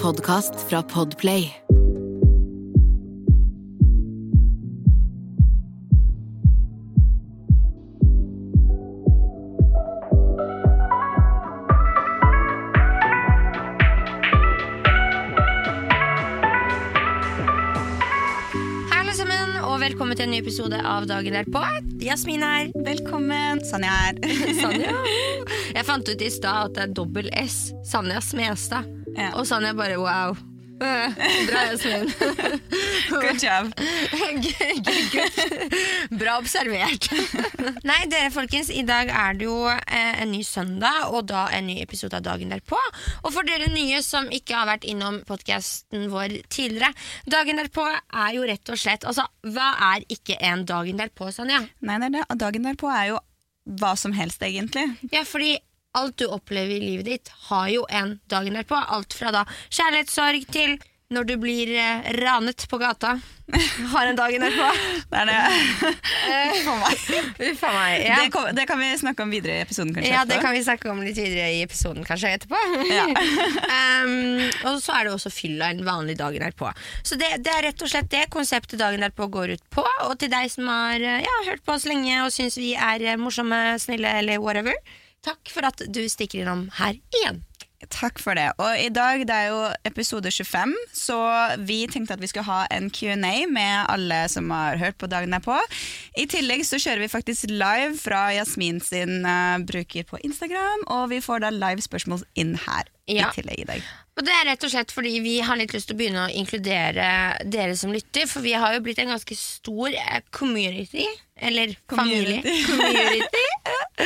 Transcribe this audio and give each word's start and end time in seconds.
podkast 0.00 0.54
fra 0.68 0.82
Podplay. 0.82 1.42
Hei 18.90 19.00
alle 19.00 19.12
sammen, 19.12 19.58
og 19.60 19.80
velkommen 19.80 20.16
til 20.16 20.24
en 20.24 20.32
ny 20.32 20.40
episode 20.40 20.80
av 20.80 21.04
Dagen 21.10 21.36
derpå. 21.36 21.60
Jasmin 22.00 22.40
her. 22.46 22.70
Velkommen. 22.86 23.60
Sanja 23.68 23.92
her. 24.06 24.22
Sanja. 24.62 24.96
Jeg 25.76 25.84
fant 25.84 26.08
ut 26.08 26.24
i 26.24 26.32
stad 26.32 26.70
at 26.70 26.78
det 26.78 26.86
er 26.88 26.96
dobbel 27.02 27.28
S. 27.44 27.66
Sanja 27.92 28.24
Smestad. 28.24 28.99
Ja. 29.16 29.34
Og 29.36 29.46
Sanja 29.48 29.74
bare 29.76 29.98
wow. 30.00 30.36
Bra, 30.80 31.60
Jasmin. 31.70 32.12
Good 33.10 33.42
job. 33.42 33.72
Bra 36.10 36.38
observert. 36.40 37.10
Nei, 37.84 37.98
dere 38.08 38.30
folkens, 38.32 38.70
i 38.72 38.84
dag 38.88 39.12
er 39.12 39.36
det 39.36 39.44
jo 39.44 39.58
eh, 39.68 40.22
en 40.22 40.32
ny 40.32 40.40
søndag, 40.46 41.10
og 41.12 41.28
da 41.28 41.46
en 41.52 41.68
ny 41.68 41.76
episode 41.84 42.16
av 42.16 42.24
Dagen 42.24 42.52
derpå. 42.54 42.80
Og 43.20 43.34
for 43.34 43.44
dere 43.46 43.68
nye 43.72 44.00
som 44.06 44.30
ikke 44.32 44.56
har 44.56 44.70
vært 44.70 44.88
innom 44.88 45.20
podkasten 45.28 46.08
vår 46.12 46.40
tidligere, 46.48 46.94
Dagen 47.28 47.60
derpå 47.60 47.84
er 47.84 48.36
jo 48.38 48.46
rett 48.48 48.72
og 48.72 48.80
slett 48.80 49.04
Altså, 49.08 49.26
hva 49.52 49.72
er 49.92 50.06
ikke 50.08 50.38
en 50.48 50.64
Dagen 50.68 51.00
derpå, 51.00 51.28
Sanja? 51.34 51.60
Nei, 51.84 52.00
det 52.00 52.08
er 52.08 52.20
det. 52.20 52.28
Dagen 52.40 52.64
derpå 52.70 52.88
er 52.94 53.10
jo 53.12 53.20
hva 53.80 53.92
som 54.00 54.14
helst, 54.16 54.40
egentlig. 54.42 54.86
Ja, 55.12 55.26
fordi 55.28 55.58
alt 55.98 56.18
du 56.18 56.26
opplever 56.26 56.76
i 56.76 56.80
livet 56.84 57.08
ditt, 57.08 57.32
har 57.50 57.68
jo 57.72 57.86
en 57.90 58.18
dagen 58.30 58.58
derpå. 58.58 58.78
Alt 58.78 59.16
fra 59.16 59.32
da 59.34 59.44
kjærlighetssorg 59.68 60.46
til 60.54 60.78
når 61.10 61.26
du 61.26 61.32
blir 61.42 61.70
eh, 61.74 62.08
ranet 62.20 62.62
på 62.70 62.78
gata. 62.78 63.16
Har 63.92 64.06
en 64.06 64.18
dagen 64.18 64.44
derpå. 64.44 64.66
Det 65.10 65.22
er 65.24 65.26
det. 65.26 65.38
Uff 66.54 66.68
a 66.70 66.74
meg. 66.78 67.00
Uff 67.48 67.64
a 67.66 67.72
meg. 67.74 67.94
Ja. 68.04 68.18
Det, 68.20 68.28
kom, 68.30 68.46
det 68.54 68.66
kan 68.70 68.78
vi 68.78 68.90
snakke 69.00 69.26
om 69.26 69.34
videre 69.34 69.56
i 69.58 69.64
episoden, 69.64 69.90
kanskje. 69.96 70.12
ja, 70.12 70.20
det 70.22 70.36
etterpå. 70.36 70.44
kan 70.46 70.54
vi 70.54 70.62
snakke 70.68 70.92
om 70.92 71.02
litt 71.02 71.18
videre 71.18 71.48
i 71.56 71.64
episoden 71.64 72.06
kanskje 72.06 72.30
etterpå. 72.36 72.62
Ja. 72.86 73.08
um, 73.10 74.14
og 74.70 74.78
så 74.84 75.00
er 75.00 75.08
det 75.08 75.16
også 75.16 75.34
fylla 75.34 75.72
en 75.74 75.82
vanlig 75.88 76.14
dagen 76.22 76.46
derpå. 76.46 76.70
Så 77.02 77.18
det, 77.18 77.32
det 77.42 77.56
er 77.56 77.66
rett 77.72 77.82
og 77.82 77.90
slett 77.90 78.14
det 78.14 78.28
konseptet 78.30 78.78
dagen 78.78 79.02
derpå 79.02 79.26
går 79.34 79.56
ut 79.56 79.66
på. 79.74 79.86
Og 80.06 80.14
til 80.22 80.30
deg 80.30 80.46
som 80.54 80.70
har 80.70 81.02
eh, 81.02 81.26
ja, 81.26 81.36
hørt 81.50 81.66
på 81.66 81.74
oss 81.74 81.90
lenge 81.90 82.22
og 82.22 82.30
syns 82.38 82.54
vi 82.60 82.76
er 82.78 83.02
eh, 83.02 83.18
morsomme, 83.18 83.64
snille 83.82 84.14
eller 84.22 84.38
whatever, 84.38 84.78
takk 85.26 85.50
for 85.52 85.66
at 85.68 85.82
du 85.92 86.02
stikker 86.08 86.42
innom 86.44 86.68
her 86.80 86.98
igjen. 87.14 87.42
Takk 87.88 88.18
for 88.20 88.36
det. 88.36 88.50
Og 88.60 88.76
i 88.76 88.90
dag 88.92 89.22
det 89.24 89.32
er 89.32 89.46
jo 89.54 89.60
episode 89.88 90.28
25, 90.28 90.74
så 90.92 91.16
vi 91.64 91.78
tenkte 91.88 92.12
at 92.12 92.20
vi 92.20 92.28
skulle 92.28 92.44
ha 92.44 92.66
en 92.76 92.90
Q&A 92.92 93.46
med 93.48 93.86
alle 93.88 94.18
som 94.28 94.50
har 94.52 94.76
hørt 94.76 94.98
på 95.00 95.08
dagen 95.08 95.32
derpå. 95.32 95.56
I 96.20 96.26
tillegg 96.28 96.60
så 96.68 96.76
kjører 96.76 97.00
vi 97.06 97.08
faktisk 97.08 97.48
live 97.48 97.94
fra 97.96 98.26
Jasmin 98.36 98.82
sin 98.84 99.24
uh, 99.24 99.56
bruker 99.64 100.04
på 100.12 100.20
Instagram, 100.28 100.84
og 100.92 101.08
vi 101.14 101.22
får 101.24 101.40
da 101.46 101.54
live 101.56 101.80
spørsmål 101.88 102.20
inn 102.36 102.52
her 102.66 102.84
Ja. 103.10 103.30
i 103.32 103.40
tillegg 103.40 103.64
i 103.64 103.68
dag. 103.72 103.88
Og 104.20 104.26
det 104.28 104.34
er 104.36 104.44
rett 104.50 104.64
og 104.68 104.70
slett 104.74 104.92
fordi 104.92 105.14
vi 105.24 105.38
har 105.40 105.56
litt 105.56 105.72
lyst 105.72 105.88
til 105.88 105.96
å 105.96 106.00
begynne 106.02 106.26
å 106.28 106.34
inkludere 106.36 107.08
dere 107.48 107.72
som 107.80 107.96
lytter, 107.96 108.28
for 108.28 108.44
vi 108.44 108.52
har 108.60 108.76
jo 108.76 108.84
blitt 108.84 109.00
en 109.00 109.14
ganske 109.16 109.34
stor 109.40 109.88
eh, 109.96 110.20
community, 110.36 111.08
eller 111.40 111.72
familie. 111.88 112.44
Community. 112.68 113.46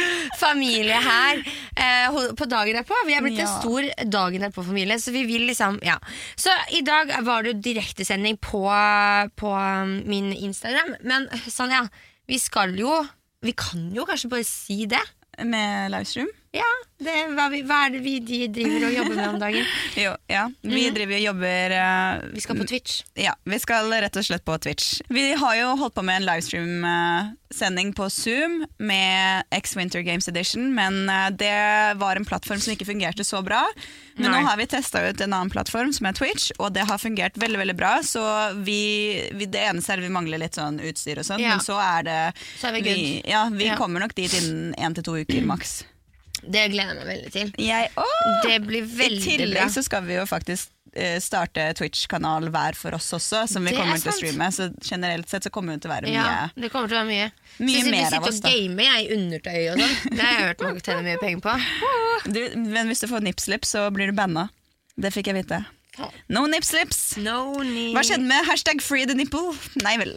familie 0.45 1.01
her 1.05 1.43
eh, 1.77 2.19
på 2.37 2.49
dagen 2.51 2.79
derpå. 2.79 2.99
Vi 3.09 3.17
har 3.17 3.25
blitt 3.25 3.43
en 3.43 3.53
stor 3.61 3.89
dagen 4.11 4.47
derpå-familie, 4.47 4.99
så 5.01 5.15
vi 5.15 5.25
vil 5.29 5.47
liksom 5.51 5.81
Ja. 5.85 5.99
Så 6.37 6.53
i 6.73 6.81
dag 6.87 7.13
var 7.27 7.43
det 7.43 7.55
jo 7.55 7.61
direktesending 7.73 8.39
på, 8.39 8.65
på 9.37 9.51
um, 9.53 10.01
min 10.07 10.33
Instagram, 10.33 10.97
men 11.03 11.29
Sanja, 11.49 11.87
vi 12.27 12.39
skal 12.39 12.79
jo 12.79 13.05
Vi 13.45 13.53
kan 13.53 13.91
jo 13.93 14.07
kanskje 14.09 14.31
bare 14.33 14.45
si 14.49 14.87
det. 14.89 15.03
Med 15.45 15.91
livestream. 15.93 16.31
Ja, 16.55 16.69
det, 17.03 17.13
hva, 17.35 17.49
vi, 17.51 17.63
hva 17.67 17.81
er 17.89 17.91
det 17.97 18.01
vi 18.05 18.13
de 18.23 18.37
driver 18.55 18.85
og 18.87 18.93
jobber 18.95 19.17
med 19.19 19.29
om 19.33 19.39
dagen? 19.43 19.65
Jo, 20.05 20.13
ja. 20.31 20.45
Vi 20.63 20.85
Mhm. 20.87 20.95
driver 20.95 21.15
og 21.17 21.23
jobber 21.25 21.73
uh, 21.75 22.29
Vi 22.35 22.41
skal 22.45 22.57
på 22.61 22.67
Twitch. 22.71 23.01
Ja, 23.19 23.33
vi 23.45 23.59
skal 23.59 23.91
rett 23.91 24.15
og 24.17 24.25
slett 24.25 24.45
på 24.47 24.55
Twitch. 24.63 25.01
Vi 25.11 25.33
har 25.35 25.57
jo 25.59 25.73
holdt 25.81 25.95
på 25.97 26.05
med 26.07 26.21
en 26.23 26.27
livestream-sending 26.29 27.91
på 27.99 28.07
Zoom 28.11 28.65
med 28.79 29.43
X 29.51 29.75
Winter 29.77 30.01
Games 30.07 30.29
Edition, 30.29 30.71
men 30.75 31.09
uh, 31.11 31.31
det 31.35 31.99
var 31.99 32.17
en 32.17 32.25
plattform 32.25 32.61
som 32.63 32.73
ikke 32.75 32.87
fungerte 32.87 33.25
så 33.27 33.43
bra. 33.45 33.65
Men 34.17 34.31
Nei. 34.31 34.41
nå 34.41 34.47
har 34.49 34.57
vi 34.61 34.67
testa 34.71 35.03
ut 35.09 35.21
en 35.27 35.33
annen 35.35 35.51
plattform 35.51 35.91
som 35.93 36.07
er 36.07 36.15
Twitch, 36.15 36.53
og 36.59 36.71
det 36.77 36.87
har 36.87 36.99
fungert 37.03 37.35
veldig 37.41 37.59
veldig 37.65 37.77
bra. 37.79 37.97
Så 38.07 38.23
vi, 38.63 38.79
vi, 39.35 39.47
det 39.51 39.65
eneste 39.73 39.95
er 39.97 40.03
at 40.03 40.07
vi 40.07 40.13
mangler 40.15 40.39
litt 40.43 40.55
sånn 40.59 40.79
utstyr 40.83 41.19
og 41.19 41.27
sånn, 41.27 41.43
Ja. 41.43 41.57
men 41.57 41.65
så 41.67 41.79
er 41.83 42.07
det 42.07 42.21
Så 42.61 42.69
er 42.71 42.79
vi 42.79 42.85
vi, 42.87 43.23
ja, 43.27 43.49
vi 43.51 43.67
Ja. 43.73 43.77
kommer 43.81 44.01
nok 44.07 44.15
dit 44.15 44.33
innen 44.39 44.75
én 44.79 44.95
til 44.95 45.03
to 45.11 45.19
uker 45.19 45.43
maks. 45.47 45.83
Det 46.47 46.69
gleder 46.73 46.93
jeg 46.93 47.01
meg 47.01 47.11
veldig 47.11 47.33
til. 47.35 47.53
Jeg, 47.63 47.91
åh! 48.01 48.31
Det 48.45 48.61
blir 48.67 48.87
veldig 48.87 49.21
bra. 49.21 49.35
I 49.35 49.39
tillegg 49.45 49.75
så 49.75 49.85
skal 49.87 50.05
vi 50.07 50.17
jo 50.19 50.25
faktisk 50.29 50.73
eh, 50.95 51.19
starte 51.23 51.67
Twitch-kanal 51.79 52.49
hver 52.55 52.79
for 52.79 52.97
oss 52.97 53.13
også, 53.17 53.45
som 53.51 53.65
vi 53.65 53.73
Det 53.73 53.79
er 53.79 53.83
kommer 53.83 54.03
til 54.03 54.13
å 54.13 54.17
streame. 54.19 54.51
Så 54.55 54.69
generelt 54.85 55.31
sett 55.33 55.47
så 55.49 55.53
kommer 55.55 55.77
det 55.77 55.85
til 55.85 55.93
å 55.93 55.95
være 55.95 56.11
mye 56.11 56.17
Ja, 56.17 56.49
det 56.55 56.73
kommer 56.73 56.91
til 56.91 56.99
å 56.99 57.05
være 57.05 57.11
mye. 57.13 57.31
Mye 57.59 57.85
så 57.85 57.95
mer 57.95 58.11
vi 58.11 58.19
av 58.19 58.29
oss, 58.29 58.41
sitter 58.41 58.51
og 58.51 58.59
gamer 58.59 58.91
jeg, 58.91 59.07
i 59.07 59.19
undertøy 59.19 59.61
og 59.63 59.81
sånn. 59.85 59.95
Det 60.11 60.21
har 60.21 60.35
jeg 60.35 60.51
hørt 60.51 60.67
mange 60.69 60.85
tjener 60.85 61.09
mye 61.09 61.23
penger 61.23 61.47
på. 61.47 61.57
du, 62.37 62.43
Men 62.67 62.93
hvis 62.93 63.05
du 63.05 63.09
får 63.11 63.25
nipslip, 63.31 63.69
så 63.69 63.89
blir 63.95 64.13
du 64.13 64.17
banna. 64.19 64.49
Det 64.95 65.11
fikk 65.15 65.33
jeg 65.33 65.43
vite. 65.43 65.65
No 66.29 66.45
nipslips! 66.51 67.17
No 67.23 67.55
need. 67.63 67.93
Hva 67.95 68.03
skjedde 68.07 68.27
med 68.27 68.47
hashtag 68.49 68.81
free 68.83 69.07
the 69.07 69.15
nipple? 69.15 69.53
Nei 69.85 69.95
vel. 70.01 70.13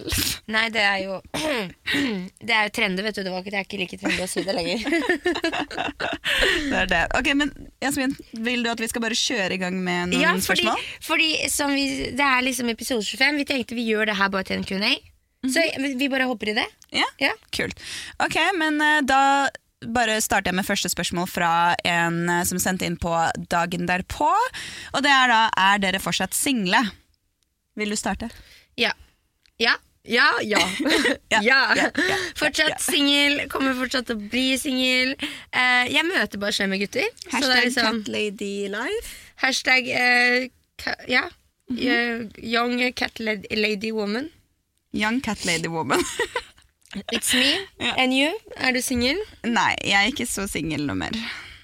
Nei, 0.49 0.65
det 0.73 0.81
er 0.81 0.97
jo 1.03 1.17
Det 2.47 2.53
er 2.55 2.67
jo 2.69 2.73
trendy, 2.77 3.03
vet 3.05 3.17
du. 3.19 3.23
Det, 3.25 3.33
var 3.33 3.43
ikke, 3.43 3.53
det 3.53 3.59
er 3.61 3.67
ikke 3.67 3.79
like 3.83 3.99
trendy 4.01 4.23
å 4.25 4.29
si 4.31 4.43
det 4.47 4.55
lenger. 4.57 4.85
Det 6.67 6.77
er 6.81 6.89
det. 6.91 7.01
Ok, 7.17 7.29
men 7.37 7.51
Jasmin, 7.83 8.15
Vil 8.45 8.63
du 8.65 8.69
at 8.71 8.81
vi 8.81 8.87
skal 8.91 9.03
bare 9.03 9.17
kjøre 9.17 9.55
i 9.55 9.59
gang 9.61 9.77
med 9.83 10.11
noen 10.13 10.21
Ja, 10.23 10.33
fordi, 10.35 10.63
spørsmål? 10.65 10.87
fordi 11.07 11.29
som 11.53 11.73
vi, 11.75 11.85
det 12.17 12.25
er 12.25 12.43
liksom 12.45 12.69
episode 12.73 13.05
25. 13.05 13.39
Vi 13.41 13.45
tenkte 13.49 13.77
vi 13.77 13.85
gjør 13.87 14.09
det 14.11 14.17
her 14.19 14.31
bare 14.33 14.47
til 14.49 14.59
en 14.59 14.65
Q&A. 14.67 14.95
Så 15.47 15.61
vi 15.99 16.09
bare 16.11 16.25
hopper 16.27 16.51
i 16.51 16.57
det. 16.57 16.65
Ja? 16.95 17.05
Ja. 17.21 17.31
Kult. 17.55 17.79
Ok, 18.23 18.35
men 18.57 18.81
eh, 18.83 18.99
da 19.07 19.21
bare 19.85 20.17
starter 20.21 20.49
jeg 20.51 20.57
med 20.57 20.65
første 20.67 20.89
spørsmål 20.89 21.27
fra 21.29 21.51
en 21.85 22.23
eh, 22.29 22.43
som 22.49 22.59
sendte 22.61 22.87
inn 22.87 22.97
på 22.97 23.11
dagen 23.51 23.85
derpå. 23.89 24.29
Og 24.95 25.03
det 25.05 25.11
er 25.13 25.27
da 25.33 25.41
Er 25.57 25.83
dere 25.83 25.99
fortsatt 26.01 26.33
single? 26.37 26.81
Vil 27.77 27.93
du 27.93 27.95
starte? 27.99 28.29
Ja. 28.77 28.93
Ja. 29.61 29.75
Ja, 30.07 30.29
ja. 30.41 30.61
Ja, 31.29 31.41
ja. 31.43 31.89
Fortsatt 32.39 32.79
singel, 32.81 33.41
kommer 33.51 33.73
fortsatt 33.75 34.07
til 34.07 34.15
å 34.15 34.29
bli 34.31 34.55
singel. 34.57 35.11
Eh, 35.51 35.89
jeg 35.91 36.05
møter 36.07 36.39
bare 36.39 36.55
slemme 36.55 36.79
gutter. 36.79 37.03
er 37.03 37.33
Hashtag 37.35 37.65
liksom, 37.67 37.99
cat 38.05 38.07
lady 38.13 38.53
life. 38.71 39.11
hashtag 39.43 39.89
eh, 39.91 40.47
ka, 40.79 40.95
ja. 41.11 41.25
Mhm. 41.69 41.81
Eh, 41.83 42.43
young 42.47 42.79
cat 42.95 43.19
lady 43.19 43.91
woman. 43.91 44.29
Young 44.95 45.19
cat 45.21 45.43
lady 45.45 45.67
woman. 45.67 45.99
It's 47.11 47.33
me 47.33 47.67
and 47.99 48.13
you. 48.15 48.31
Er 48.55 48.71
du 48.73 48.81
singel? 48.81 49.19
Nei, 49.43 49.73
jeg 49.83 49.97
er 49.99 50.13
ikke 50.13 50.27
så 50.29 50.47
singel 50.49 50.85
noe 50.87 50.95
mer. 50.99 51.17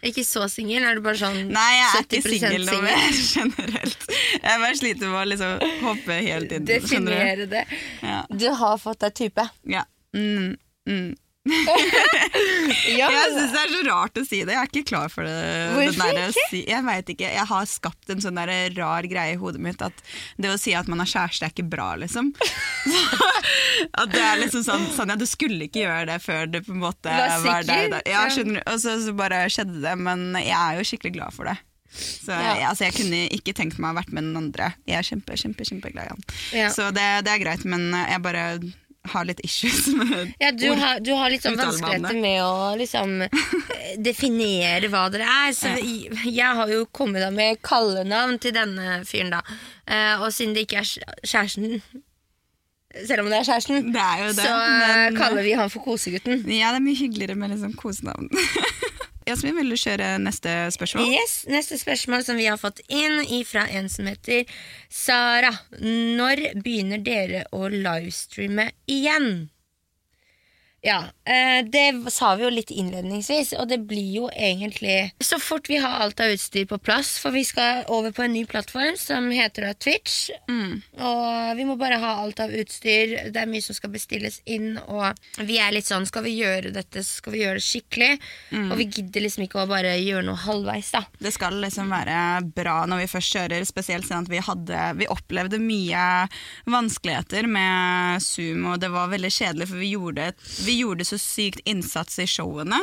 Ikke 0.04 0.26
så 0.28 0.50
singel, 0.52 0.84
er 0.84 0.98
du 1.00 1.04
bare 1.06 1.16
sånn 1.16 1.38
Nei, 1.56 1.70
jeg 1.78 1.86
er 1.88 2.02
ikke 2.04 2.20
70% 2.20 2.42
singel 2.42 2.66
noe 2.68 2.82
mer 2.84 3.04
generelt. 3.38 4.08
Jeg 4.34 4.64
bare 4.66 4.76
sliter 4.82 5.08
med 5.14 5.20
å 5.22 5.26
liksom 5.32 5.64
hoppe 5.86 6.18
helt 6.26 6.52
inn. 6.58 6.66
Definere 6.68 7.48
det. 7.48 7.64
Ja. 8.04 8.18
Du 8.28 8.50
har 8.60 8.82
fått 8.84 9.00
deg 9.06 9.16
type. 9.22 9.46
Ja. 9.72 9.86
Mm, 10.12 10.58
mm. 10.90 11.14
Ja, 12.94 13.10
Jeg 13.12 13.32
syns 13.34 13.52
det 13.54 13.60
er 13.60 13.72
så 13.74 13.82
rart 13.88 14.20
å 14.20 14.24
si 14.26 14.40
det. 14.46 14.54
Jeg 14.56 14.62
er 14.62 14.70
ikke 14.70 14.86
klar 14.94 15.12
for 15.12 15.28
det. 15.28 15.34
Hvorfor 15.76 16.12
ikke? 16.14 16.46
Si, 16.50 16.62
jeg 16.70 16.86
veit 16.88 17.12
ikke. 17.14 17.32
Jeg 17.36 17.48
har 17.50 17.68
skapt 17.70 18.14
en 18.14 18.24
sånn 18.24 18.40
rar 18.78 19.08
greie 19.10 19.36
i 19.36 19.40
hodet 19.40 19.62
mitt 19.64 19.84
at 19.84 20.04
det 20.40 20.54
å 20.54 20.60
si 20.60 20.76
at 20.78 20.90
man 20.92 21.04
har 21.04 21.10
kjæreste, 21.10 21.48
er 21.48 21.54
ikke 21.56 21.68
bra, 21.74 21.90
liksom. 22.00 22.32
at 24.02 24.14
det 24.14 24.24
er 24.24 24.42
liksom 24.44 24.64
sånn 24.66 24.88
Sanja, 24.94 25.18
du 25.20 25.26
skulle 25.30 25.68
ikke 25.68 25.84
gjøre 25.84 26.08
det 26.14 26.20
før 26.24 26.48
du 26.52 26.60
på 26.64 26.74
en 26.76 26.84
måte 26.84 27.12
Var 27.12 27.38
var 27.44 27.68
deg. 27.68 28.00
Ja. 28.10 28.26
Og 28.28 28.80
så, 28.82 28.98
så 29.04 29.16
bare 29.18 29.46
skjedde 29.52 29.84
det. 29.84 29.96
Men 30.00 30.32
jeg 30.40 30.56
er 30.58 30.80
jo 30.80 30.88
skikkelig 30.88 31.16
glad 31.20 31.36
for 31.36 31.50
det. 31.52 31.58
Så 31.94 32.32
Ja. 32.34 32.56
jeg, 32.56 32.64
altså, 32.72 32.88
jeg 32.88 32.96
kunne 32.98 33.20
ikke 33.36 33.54
tenkt 33.54 33.78
meg 33.78 33.92
å 33.92 33.94
ha 33.94 34.00
vært 34.02 34.14
med 34.16 34.26
den 34.26 34.38
andre. 34.40 34.72
Jeg 34.90 34.98
er 34.98 35.06
kjempe, 35.12 35.38
kjempe, 35.38 35.68
kjempeglad 35.68 36.08
i 36.08 36.14
han. 36.16 36.24
Ja. 36.56 36.72
Så 36.74 36.90
det, 36.96 37.06
det 37.28 37.36
er 37.36 37.44
greit, 37.44 37.66
men 37.70 37.92
jeg 37.94 38.24
bare 38.26 38.46
har 39.12 39.26
litt 39.28 39.42
issues 39.44 39.88
med 39.98 40.32
Ja, 40.40 40.52
du, 40.56 40.70
har, 40.80 41.00
du 41.04 41.12
har 41.20 41.30
litt 41.34 41.44
sånn 41.44 41.58
vanskeligheter 41.60 42.16
med 42.24 42.40
å 42.46 42.72
liksom 42.80 43.18
eh, 43.26 43.98
definere 44.00 44.88
hva 44.94 45.08
dere 45.12 45.28
er. 45.28 45.52
Så 45.58 45.74
jeg, 45.76 46.14
jeg 46.32 46.56
har 46.62 46.72
jo 46.72 46.86
kommet 46.96 47.22
da 47.26 47.30
med 47.36 47.60
kallenavn 47.66 48.40
til 48.40 48.56
denne 48.56 49.02
fyren, 49.10 49.34
da. 49.36 49.42
Eh, 49.86 50.16
og 50.24 50.30
siden 50.32 50.56
det 50.56 50.64
ikke 50.68 50.82
er 50.86 50.90
kjæresten 51.28 51.82
Selv 53.08 53.24
om 53.26 53.30
det 53.32 53.40
er 53.42 53.48
kjæresten, 53.48 53.88
Det 53.92 54.02
er 54.06 54.28
det. 54.28 54.36
så 54.38 54.50
eh, 54.54 54.80
men- 55.10 55.16
kaller 55.18 55.42
vi 55.44 55.56
han 55.58 55.70
for 55.74 55.82
kosegutten. 55.84 56.44
Ja, 56.54 56.70
det 56.72 56.80
er 56.80 56.86
mye 56.88 57.00
hyggeligere 57.04 57.36
med 57.36 57.56
liksom 57.56 57.74
kosenavn. 57.80 58.30
Jasmin, 59.28 59.56
vil 59.56 59.72
du 59.72 59.78
kjøre 59.80 60.18
neste 60.20 60.52
spørsmål? 60.76 61.08
Yes, 61.14 61.36
Neste 61.48 61.78
spørsmål 61.80 62.26
som 62.28 62.40
vi 62.40 62.50
har 62.50 62.60
fått 62.60 62.82
inn 62.92 63.24
fra 63.48 63.66
en 63.72 63.90
som 63.90 64.08
heter 64.10 64.44
Sara. 64.92 65.54
Når 65.80 66.44
begynner 66.64 67.04
dere 67.04 67.46
å 67.56 67.70
livestreame 67.72 68.72
igjen? 68.92 69.48
Ja, 70.86 71.06
eh, 71.24 71.64
det 71.64 72.12
sa 72.12 72.34
vi 72.36 72.44
jo 72.44 72.50
litt 72.52 72.72
innledningsvis, 72.72 73.54
og 73.56 73.70
det 73.72 73.78
blir 73.88 74.10
jo 74.18 74.26
egentlig 74.36 75.14
så 75.24 75.38
fort 75.40 75.70
vi 75.72 75.78
har 75.80 76.02
alt 76.04 76.20
av 76.20 76.34
utstyr 76.34 76.66
på 76.68 76.76
plass, 76.84 77.14
for 77.24 77.32
vi 77.32 77.46
skal 77.48 77.86
over 77.88 78.12
på 78.12 78.26
en 78.26 78.34
ny 78.36 78.42
plattform 78.46 78.98
som 79.00 79.30
heter 79.32 79.70
Twitch. 79.80 80.28
Og 81.00 81.56
vi 81.56 81.64
må 81.70 81.78
bare 81.80 82.02
ha 82.02 82.18
alt 82.26 82.42
av 82.44 82.52
utstyr, 82.52 83.32
det 83.32 83.40
er 83.40 83.48
mye 83.48 83.64
som 83.64 83.78
skal 83.78 83.94
bestilles 83.94 84.42
inn, 84.44 84.76
og 84.84 85.16
vi 85.48 85.62
er 85.64 85.72
litt 85.72 85.88
sånn 85.88 86.04
skal 86.10 86.26
vi 86.28 86.36
gjøre 86.42 86.74
dette, 86.76 87.00
så 87.00 87.22
skal 87.22 87.38
vi 87.38 87.46
gjøre 87.46 87.62
det 87.62 87.66
skikkelig, 87.70 88.12
og 88.66 88.76
vi 88.82 88.90
gidder 88.90 89.24
liksom 89.24 89.48
ikke 89.48 89.64
å 89.64 89.70
bare 89.72 89.96
gjøre 90.02 90.26
noe 90.28 90.44
halvveis, 90.44 90.92
da. 90.98 91.06
Det 91.16 91.32
skal 91.32 91.62
liksom 91.64 91.96
være 91.96 92.44
bra 92.60 92.76
når 92.92 93.06
vi 93.06 93.08
først 93.14 93.38
kjører, 93.38 93.64
spesielt 93.72 94.10
siden 94.10 94.28
at 94.28 94.34
vi, 94.36 94.44
hadde, 94.44 94.84
vi 95.00 95.08
opplevde 95.16 95.64
mye 95.64 96.28
vanskeligheter 96.68 97.48
med 97.48 98.20
Zoom, 98.28 98.68
og 98.74 98.84
det 98.84 98.92
var 98.92 99.16
veldig 99.16 99.32
kjedelig, 99.32 99.72
for 99.72 99.80
vi 99.80 99.94
gjorde, 99.96 100.30
vi 100.66 100.73
gjorde 100.80 101.06
så 101.08 101.20
sykt 101.22 101.62
innsats 101.70 102.20
i 102.24 102.28
showene. 102.30 102.80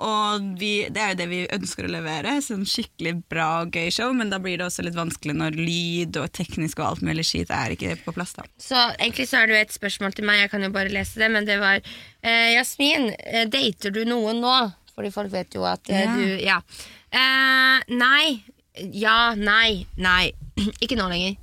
Og 0.00 0.44
vi, 0.56 0.86
det 0.88 1.00
er 1.02 1.10
jo 1.12 1.16
det 1.18 1.26
vi 1.28 1.38
ønsker 1.52 1.84
å 1.84 1.90
levere, 1.92 2.38
sånn 2.40 2.62
skikkelig 2.64 3.12
bra 3.28 3.48
og 3.66 3.74
gøy 3.76 3.90
show, 3.92 4.14
men 4.16 4.30
da 4.32 4.38
blir 4.40 4.56
det 4.56 4.64
også 4.64 4.84
litt 4.86 4.96
vanskelig 4.96 5.34
når 5.36 5.58
lyd 5.58 6.16
og 6.22 6.30
teknisk 6.32 6.80
og 6.80 6.86
alt 6.86 7.02
mulig 7.04 7.26
skit 7.28 7.52
er 7.52 7.74
ikke 7.74 7.98
på 8.06 8.14
plass. 8.16 8.32
da. 8.38 8.46
Så 8.56 8.78
egentlig 8.96 9.26
så 9.28 9.42
er 9.42 9.50
det 9.50 9.58
jo 9.58 9.60
et 9.66 9.76
spørsmål 9.76 10.16
til 10.16 10.24
meg, 10.24 10.40
jeg 10.40 10.52
kan 10.54 10.64
jo 10.64 10.72
bare 10.72 10.94
lese 10.94 11.20
det, 11.20 11.28
men 11.34 11.44
det 11.44 11.58
var 11.60 11.82
eh, 11.84 12.54
Jasmin, 12.54 13.10
eh, 13.18 13.44
dater 13.52 13.92
du 13.92 14.00
noen 14.08 14.40
nå? 14.40 14.54
Fordi 14.94 15.12
folk 15.12 15.32
vet 15.36 15.54
jo 15.58 15.68
at 15.68 15.92
eh, 15.92 16.06
Ja. 16.06 16.16
du 16.16 16.46
Ja. 16.48 16.58
Eh, 17.12 17.84
nei. 17.92 18.40
Ja, 18.96 19.34
nei, 19.36 19.84
nei. 20.00 20.30
ikke 20.80 20.96
nå 20.96 21.10
lenger. 21.12 21.36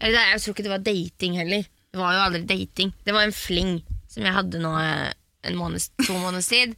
Eller 0.00 0.32
jeg 0.32 0.42
tror 0.42 0.56
ikke 0.56 0.66
det 0.66 0.74
var 0.74 0.82
dating 0.90 1.38
heller. 1.38 1.62
Det 1.92 2.02
var 2.02 2.16
jo 2.18 2.24
aldri 2.26 2.42
dating. 2.50 2.90
Det 3.06 3.14
var 3.14 3.28
en 3.28 3.36
fling 3.36 3.78
som 4.16 4.24
jeg 4.24 4.32
hadde 4.32 4.62
nå 4.62 4.72
eh, 4.80 5.10
en 5.46 5.58
måned, 5.60 5.84
to 6.06 6.16
måneders 6.16 6.48
tid. 6.48 6.72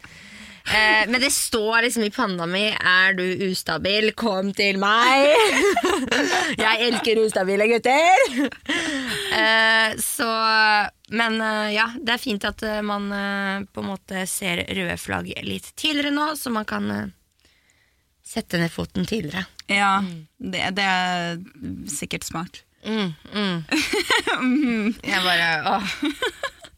Eh, 0.68 1.08
men 1.08 1.20
det 1.22 1.30
står 1.32 1.82
liksom 1.82 2.02
i 2.04 2.10
panna 2.10 2.44
mi 2.46 2.66
Er 2.68 3.14
du 3.16 3.24
ustabil, 3.46 4.10
kom 4.12 4.50
til 4.52 4.76
meg! 4.82 5.30
jeg 6.64 6.88
elsker 6.90 7.22
ustabile 7.22 7.68
gutter! 7.70 8.42
Eh, 9.38 9.94
så 10.02 10.28
Men 11.14 11.40
eh, 11.40 11.70
ja, 11.72 11.86
det 11.96 12.16
er 12.16 12.20
fint 12.20 12.44
at 12.44 12.64
eh, 12.66 12.82
man 12.84 13.08
på 13.72 13.84
en 13.84 13.90
måte 13.94 14.26
ser 14.28 14.66
røde 14.66 14.98
flagg 15.00 15.30
litt 15.46 15.70
tidligere 15.78 16.12
nå, 16.12 16.32
så 16.36 16.52
man 16.52 16.68
kan 16.68 16.90
sette 18.26 18.60
ned 18.60 18.72
foten 18.72 19.06
tidligere. 19.08 19.46
Ja, 19.72 20.02
det, 20.36 20.66
det 20.76 20.84
er 20.84 21.38
sikkert 21.88 22.28
smart. 22.28 22.64
Mm, 22.84 23.14
mm. 23.32 24.94
Jeg 25.12 25.24
bare 25.24 25.48
åh. 25.78 25.96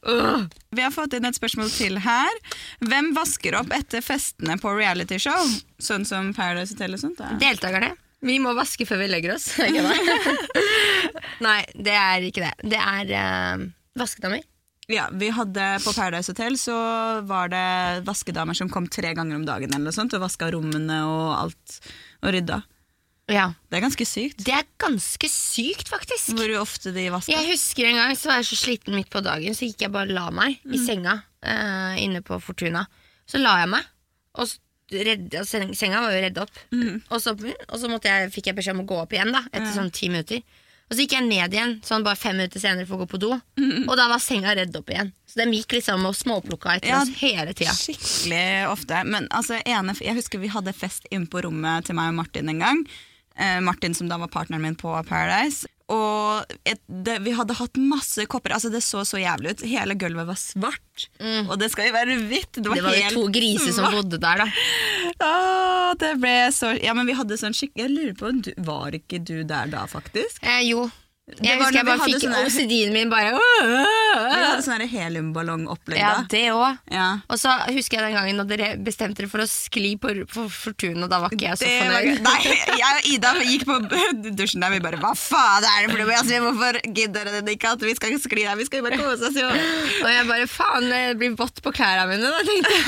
Åh. 0.03 0.45
Vi 0.71 0.83
har 0.83 0.93
fått 0.95 1.15
inn 1.17 1.29
et 1.29 1.37
spørsmål 1.37 1.71
til 1.75 1.99
her. 2.01 2.39
Hvem 2.85 3.13
vasker 3.17 3.57
opp 3.59 3.73
etter 3.77 4.05
festene 4.05 4.57
på 4.61 4.73
realityshow? 4.79 5.51
Sånn 5.83 6.07
som 6.09 6.33
Paradise 6.37 6.77
Hotel 6.77 6.97
og 6.97 7.03
sånt? 7.03 7.21
Da? 7.21 7.35
Deltakerne. 7.41 7.93
Vi 8.21 8.37
må 8.41 8.53
vaske 8.57 8.85
før 8.89 9.01
vi 9.01 9.11
legger 9.11 9.37
oss. 9.37 9.49
Nei, 11.47 11.61
det 11.73 11.97
er 11.97 12.27
ikke 12.29 12.45
det. 12.45 12.73
Det 12.75 12.81
er 12.81 13.13
uh, 13.17 13.69
vaskedamer. 14.01 14.45
Ja, 14.91 15.07
vi 15.15 15.29
hadde 15.31 15.79
På 15.85 15.93
Paradise 15.95 16.33
Hotel 16.33 16.57
så 16.59 16.75
var 17.23 17.53
det 17.53 18.03
vaskedamer 18.09 18.59
som 18.59 18.69
kom 18.73 18.89
tre 18.91 19.13
ganger 19.15 19.39
om 19.39 19.47
dagen 19.47 19.71
eller 19.71 19.87
noe 19.87 19.95
sånt, 19.95 20.17
og 20.17 20.25
vaska 20.25 20.51
rommene 20.51 21.05
og 21.07 21.27
alt 21.37 21.77
og 22.25 22.35
rydda. 22.35 22.59
Ja. 23.31 23.47
Det 23.71 23.79
er 23.79 23.85
ganske 23.85 24.07
sykt. 24.09 24.41
Det 24.47 24.55
er 24.57 24.67
ganske 24.83 25.31
sykt, 25.31 25.91
faktisk. 25.93 26.33
Hvor 26.39 26.55
ofte 26.61 26.93
de 26.95 27.07
vasker. 27.15 27.37
Jeg 27.37 27.53
husker 27.55 27.91
en 27.91 28.01
gang 28.01 28.17
så 28.19 28.33
var 28.33 28.41
jeg 28.41 28.51
så 28.51 28.59
sliten 28.65 28.97
midt 28.99 29.11
på 29.13 29.23
dagen, 29.25 29.55
så 29.57 29.69
gikk 29.69 29.87
jeg 29.87 29.95
bare 29.95 30.11
og 30.11 30.17
la 30.17 30.27
meg 30.35 30.59
i 30.67 30.81
senga 30.83 31.21
uh, 31.23 31.95
inne 32.03 32.25
på 32.27 32.41
Fortuna. 32.43 32.87
Så 33.31 33.39
la 33.39 33.61
jeg 33.63 33.71
meg, 33.71 33.87
og 34.43 34.51
redde, 34.91 35.45
redd, 35.47 35.77
senga 35.79 36.01
var 36.03 36.17
jo 36.17 36.25
redd 36.25 36.41
opp. 36.43 36.57
Og, 36.75 37.21
så, 37.23 37.37
og 37.37 37.77
så 37.79 37.91
måtte 37.93 38.11
jeg, 38.11 38.33
fikk 38.35 38.51
jeg 38.51 38.59
beskjed 38.59 38.75
om 38.79 38.83
å 38.83 38.89
gå 38.91 38.99
opp 39.05 39.15
igjen 39.15 39.31
da, 39.35 39.45
etter 39.53 39.71
sånn 39.77 39.93
ti 39.95 40.11
minutter. 40.11 40.43
Og 40.91 40.97
så 40.97 41.05
gikk 41.05 41.13
jeg 41.15 41.27
ned 41.29 41.53
igjen 41.55 41.77
sånn 41.87 42.03
bare 42.03 42.19
fem 42.19 42.35
minutter 42.35 42.59
senere 42.59 42.83
for 42.89 42.99
å 42.99 43.05
gå 43.05 43.13
på 43.13 43.21
do, 43.23 43.29
og 43.87 43.93
da 43.95 44.09
var 44.11 44.19
senga 44.19 44.57
redd 44.59 44.75
opp 44.75 44.91
igjen. 44.91 45.13
Så 45.31 45.39
de 45.39 45.47
gikk 45.55 45.77
liksom 45.77 46.03
og 46.09 46.17
småplukka 46.19 46.81
etter 46.81 46.91
Ja, 46.91 47.05
oss 47.05 47.13
hele 47.21 47.55
tida. 47.55 47.71
Skikkelig 47.79 48.67
ofte. 48.73 49.05
Men 49.07 49.29
altså, 49.31 49.61
ene, 49.63 49.95
jeg 50.03 50.19
husker 50.19 50.43
vi 50.43 50.51
hadde 50.51 50.75
fest 50.75 51.07
inne 51.15 51.31
på 51.31 51.45
rommet 51.47 51.87
til 51.87 51.95
meg 51.95 52.11
og 52.11 52.19
Martin 52.19 52.51
en 52.51 52.65
gang. 52.65 52.83
Eh, 53.41 53.61
Martin 53.65 53.95
som 53.97 54.09
da 54.11 54.19
var 54.21 54.29
partneren 54.33 54.63
min 54.63 54.77
på 54.79 54.93
Paradise. 55.09 55.69
Og 55.91 56.53
et, 56.69 56.79
det, 56.87 57.17
vi 57.25 57.33
hadde 57.35 57.57
hatt 57.59 57.79
masse 57.83 58.23
kopper. 58.31 58.55
Altså 58.55 58.71
Det 58.71 58.83
så 58.85 59.03
så 59.09 59.19
jævlig 59.19 59.57
ut. 59.57 59.65
Hele 59.67 59.97
gulvet 59.99 60.29
var 60.29 60.39
svart. 60.39 61.09
Og 61.49 61.57
det 61.59 61.71
skal 61.73 61.89
jo 61.89 61.97
være 61.97 62.19
hvitt. 62.31 62.61
Det 62.61 62.69
var, 62.69 62.79
Det 62.79 62.85
var 62.87 62.99
jo 63.01 63.11
to 63.17 63.25
griser 63.35 63.75
som 63.75 63.91
bodde 63.91 64.21
der, 64.23 64.45
da. 64.45 64.49
Åh, 65.31 65.91
det 66.01 66.15
ble 66.23 66.35
så 66.55 66.71
Ja, 66.79 66.95
men 66.95 67.09
vi 67.11 67.17
hadde 67.19 67.39
sånn 67.41 67.57
skikk... 67.57 67.75
Jeg 67.81 67.91
lurer 67.91 68.15
på 68.17 68.31
du 68.45 68.53
Var 68.63 69.01
ikke 69.01 69.19
du 69.19 69.41
der 69.43 69.73
da, 69.73 69.83
faktisk? 69.91 70.39
Eh, 70.47 70.63
jo. 70.69 70.87
Jeg 71.39 71.59
husker 71.61 71.79
jeg 71.79 71.87
bare 71.87 72.05
fikk 72.05 72.23
sånn 72.25 72.35
OCD-en 72.41 72.93
min 72.95 73.11
bare 73.13 73.31
Vi 73.37 74.41
hadde 74.43 74.63
sånn 74.67 74.83
heliumballongopplegg 74.91 76.01
Ja, 76.01 76.13
det 76.31 76.43
òg. 76.55 76.81
Ja. 76.91 77.07
Og 77.31 77.39
så 77.41 77.53
husker 77.71 78.01
jeg 78.01 78.11
den 78.11 78.17
gangen 78.19 78.41
når 78.41 78.49
dere 78.51 78.69
bestemte 78.83 79.23
dere 79.23 79.31
for 79.31 79.45
å 79.45 79.47
skli 79.51 79.93
på, 80.01 80.13
på 80.31 80.47
Fortuna. 80.51 81.09
Da 81.11 81.21
var 81.23 81.35
ikke 81.35 81.51
jeg 81.53 81.61
så 81.61 81.69
Det 81.69 81.77
var, 81.87 82.01
fornøyd. 82.01 82.23
nei, 82.27 82.41
jeg 82.81 82.91
og 82.99 83.09
Ida 83.15 83.33
gikk 83.47 83.65
på 83.69 83.79
dusjen 84.41 84.65
der, 84.65 84.75
vi 84.75 84.81
bare 84.85 85.01
Hva 85.03 85.13
faen 85.19 85.67
er 85.69 85.87
det 85.87 85.93
for 85.93 86.03
noe? 86.03 86.17
Altså, 86.21 86.41
hvorfor 86.45 86.81
gidder 86.99 87.31
dere 87.31 87.55
ikke 87.55 87.75
at 87.77 87.85
vi 87.87 87.95
skal 87.99 88.17
skli 88.23 88.45
der? 88.49 88.59
Vi 88.61 88.67
skal 88.69 88.83
jo 88.83 88.87
bare 88.89 89.01
kose 89.01 89.31
oss, 89.31 89.39
jo. 89.39 89.49
Og 90.05 90.11
jeg 90.11 90.27
bare 90.31 90.47
faen, 90.51 90.89
det 90.91 91.03
blir 91.21 91.37
vått 91.39 91.63
på 91.65 91.73
klærne 91.77 92.07
mine, 92.11 92.27
da, 92.31 92.41
tenkte 92.47 92.73
jeg. 92.75 92.81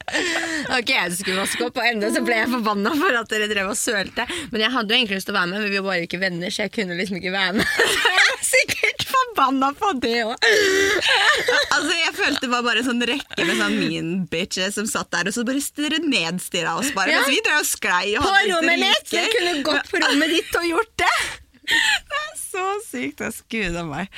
ok, 0.78 0.90
jeg 0.94 1.16
skulle 1.20 1.40
vaske 1.42 1.66
opp, 1.66 1.76
og 1.80 1.88
enda 1.90 2.10
så 2.14 2.20
ble 2.24 2.36
jeg 2.42 2.50
forbanna 2.52 2.90
for 2.96 3.12
at 3.20 3.30
dere 3.32 3.48
drev 3.50 3.66
og 3.72 3.78
sølte. 3.78 4.26
Men 4.52 4.64
jeg 4.66 4.72
hadde 4.76 4.92
jo 4.92 4.98
egentlig 5.00 5.18
lyst 5.20 5.28
til 5.30 5.34
å 5.34 5.38
være 5.40 5.50
med, 5.52 5.58
men 5.64 5.72
vi 5.72 5.80
var 5.80 5.88
bare 5.90 6.06
ikke 6.06 6.20
venner, 6.22 6.48
så 6.52 6.58
jeg 6.66 6.72
kunne 6.76 6.94
liksom 6.98 7.16
ikke 7.20 7.32
være 7.34 7.52
med. 7.55 7.55
Så 7.62 8.12
jeg 8.16 8.26
var 8.26 8.42
sikkert 8.46 9.04
forbanna 9.10 9.70
på 9.78 9.92
det 10.02 10.16
òg. 10.26 10.34
Altså, 10.46 11.94
jeg 11.94 12.12
følte 12.16 12.44
det 12.46 12.52
var 12.52 12.66
bare 12.66 12.82
en 12.82 12.88
sånn 12.90 13.06
rekke 13.10 13.46
med 13.48 13.60
sånn 13.60 13.78
mean 13.80 14.12
bitches 14.30 14.76
som 14.78 14.88
satt 14.90 15.10
der 15.14 15.30
og 15.30 15.36
så 15.36 15.46
bare 15.48 15.62
stirret 15.64 16.06
nedstirra 16.06 16.76
oss 16.80 16.92
bare. 16.96 17.14
Ja. 17.14 17.22
Mens 17.24 17.32
vi 17.34 17.40
drev 17.46 17.62
og 17.62 17.68
sklei 17.68 18.06
og 18.18 18.26
På 18.26 18.36
rommet 18.52 18.82
mitt! 18.82 19.10
Jeg 19.14 19.32
kunne 19.34 19.58
gått 19.66 19.90
på 19.92 20.02
rommet 20.04 20.32
ditt 20.36 20.60
og 20.60 20.70
gjort 20.74 20.94
det. 21.02 21.16
Det 22.10 22.18
er 22.22 22.34
så 22.40 22.64
sykt. 22.86 23.20
ass. 23.26 23.42
Gud 23.52 23.76
a 23.76 23.82
meg. 23.86 24.10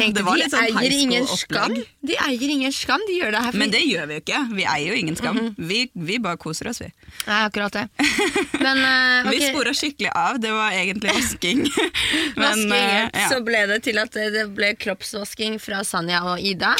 Tenkte, 0.00 0.22
de 0.24 0.46
sånn 0.50 0.78
eier 0.80 0.94
ingen 0.96 1.26
skam. 1.28 1.74
De 2.06 2.16
eier 2.26 2.54
ingen 2.56 2.72
skam, 2.74 3.02
de 3.08 3.18
gjør 3.20 3.34
det 3.36 3.42
her 3.44 3.54
for 3.54 3.62
Men 3.62 3.74
det 3.74 3.82
gjør 3.84 4.08
vi 4.10 4.16
jo 4.18 4.22
ikke. 4.24 4.40
Vi 4.56 4.66
eier 4.66 4.92
jo 4.94 4.98
ingen 5.02 5.18
skam. 5.18 5.38
Mhm. 5.40 5.68
vi, 5.70 5.80
vi 5.94 6.18
bare 6.22 6.40
koser 6.40 6.70
oss, 6.72 6.80
vi. 6.82 6.90
Nei, 7.26 7.40
akkurat 7.46 7.76
det. 7.76 7.84
Men 8.64 8.82
eh, 8.84 9.30
Vi 9.30 9.42
ok. 9.42 9.46
spora 9.52 9.74
skikkelig 9.76 10.10
av. 10.14 10.40
Det 10.42 10.54
var 10.56 10.74
egentlig 10.78 11.14
vasking. 11.16 11.62
Men, 12.40 12.46
Vasking, 12.46 12.72
uh, 12.72 13.20
ja. 13.20 13.28
Så 13.30 13.40
ble 13.46 13.66
det 13.70 13.82
til 13.86 14.00
at 14.02 14.16
det 14.34 14.48
ble 14.56 14.72
kroppsvasking 14.80 15.60
fra 15.62 15.84
Sanja 15.86 16.24
og 16.32 16.40
Ida 16.42 16.74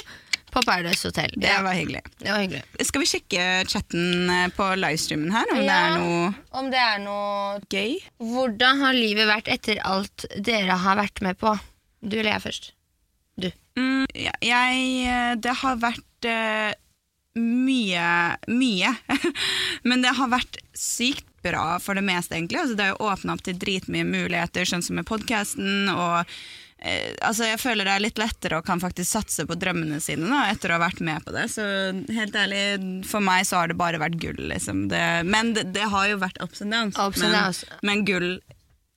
på 0.52 0.62
Paradise 0.66 1.08
Hotel. 1.08 1.32
Det 1.36 1.52
var 1.64 1.76
hyggelig. 1.76 2.02
det 2.18 2.30
var 2.30 2.42
hyggelig. 2.42 2.62
Skal 2.88 3.04
vi 3.04 3.08
sjekke 3.10 3.46
chatten 3.70 4.30
eh, 4.30 4.48
på 4.56 4.66
livestreamen 4.80 5.32
her, 5.34 5.54
om 5.54 5.62
det 5.62 5.76
er 5.76 5.96
noe 5.96 6.34
Om 6.60 6.70
det 6.72 6.82
er 6.82 7.00
noe 7.04 7.62
gøy? 7.70 7.96
Hvordan 8.32 8.84
har 8.84 8.98
livet 8.98 9.30
vært 9.30 9.50
etter 9.52 9.80
alt 9.86 10.26
dere 10.36 10.78
har 10.84 11.00
vært 11.00 11.22
med 11.24 11.40
på? 11.40 11.54
Du 12.00 12.18
eller 12.18 12.34
jeg 12.34 12.46
først? 12.46 12.70
Du. 13.40 13.50
Mm, 13.78 14.06
jeg 14.14 14.84
eh, 15.08 15.34
Det 15.40 15.56
har 15.62 15.80
vært 15.80 16.28
uh, 16.28 16.70
mye 17.40 18.06
Mye. 18.50 18.94
Men 19.88 20.02
det 20.04 20.16
har 20.18 20.32
vært 20.32 20.60
sykt 20.76 21.26
bra 21.44 21.78
for 21.80 21.96
det 21.96 22.04
meste, 22.04 22.36
egentlig. 22.36 22.60
Altså, 22.60 22.76
det 22.76 22.88
har 22.88 22.96
jo 22.96 23.08
åpna 23.08 23.36
opp 23.36 23.44
til 23.46 23.56
dritmye 23.56 24.04
muligheter, 24.04 24.66
sånn 24.68 24.84
som 24.84 24.98
med 25.00 25.08
podkasten. 25.08 25.88
Og 25.88 26.28
altså, 26.80 27.44
jeg 27.44 27.60
føler 27.60 27.84
det 27.84 27.94
er 27.94 28.04
litt 28.06 28.20
lettere 28.20 28.60
å 28.60 28.64
kan 28.64 28.80
faktisk 28.80 29.10
satse 29.10 29.44
på 29.48 29.56
drømmene 29.60 29.98
sine 30.00 30.30
da, 30.30 30.46
etter 30.52 30.72
å 30.72 30.78
ha 30.78 30.84
vært 30.86 31.02
med 31.04 31.24
på 31.26 31.34
det. 31.34 31.46
Så 31.52 31.64
helt 32.16 32.38
ærlig, 32.40 32.62
for 33.08 33.24
meg 33.24 33.44
så 33.48 33.60
har 33.60 33.72
det 33.72 33.76
bare 33.80 34.00
vært 34.00 34.16
gull, 34.22 34.40
liksom. 34.52 34.86
Det, 34.92 35.02
men 35.28 35.52
det, 35.56 35.68
det 35.76 35.90
har 35.92 36.08
jo 36.12 36.20
vært 36.22 36.40
ups 36.44 36.64
and 36.64 36.72
downs. 36.76 36.96
Ups 36.96 37.20
and 37.20 37.30
men, 37.30 37.36
downs. 37.36 37.64
men 37.84 38.04
gull 38.08 38.30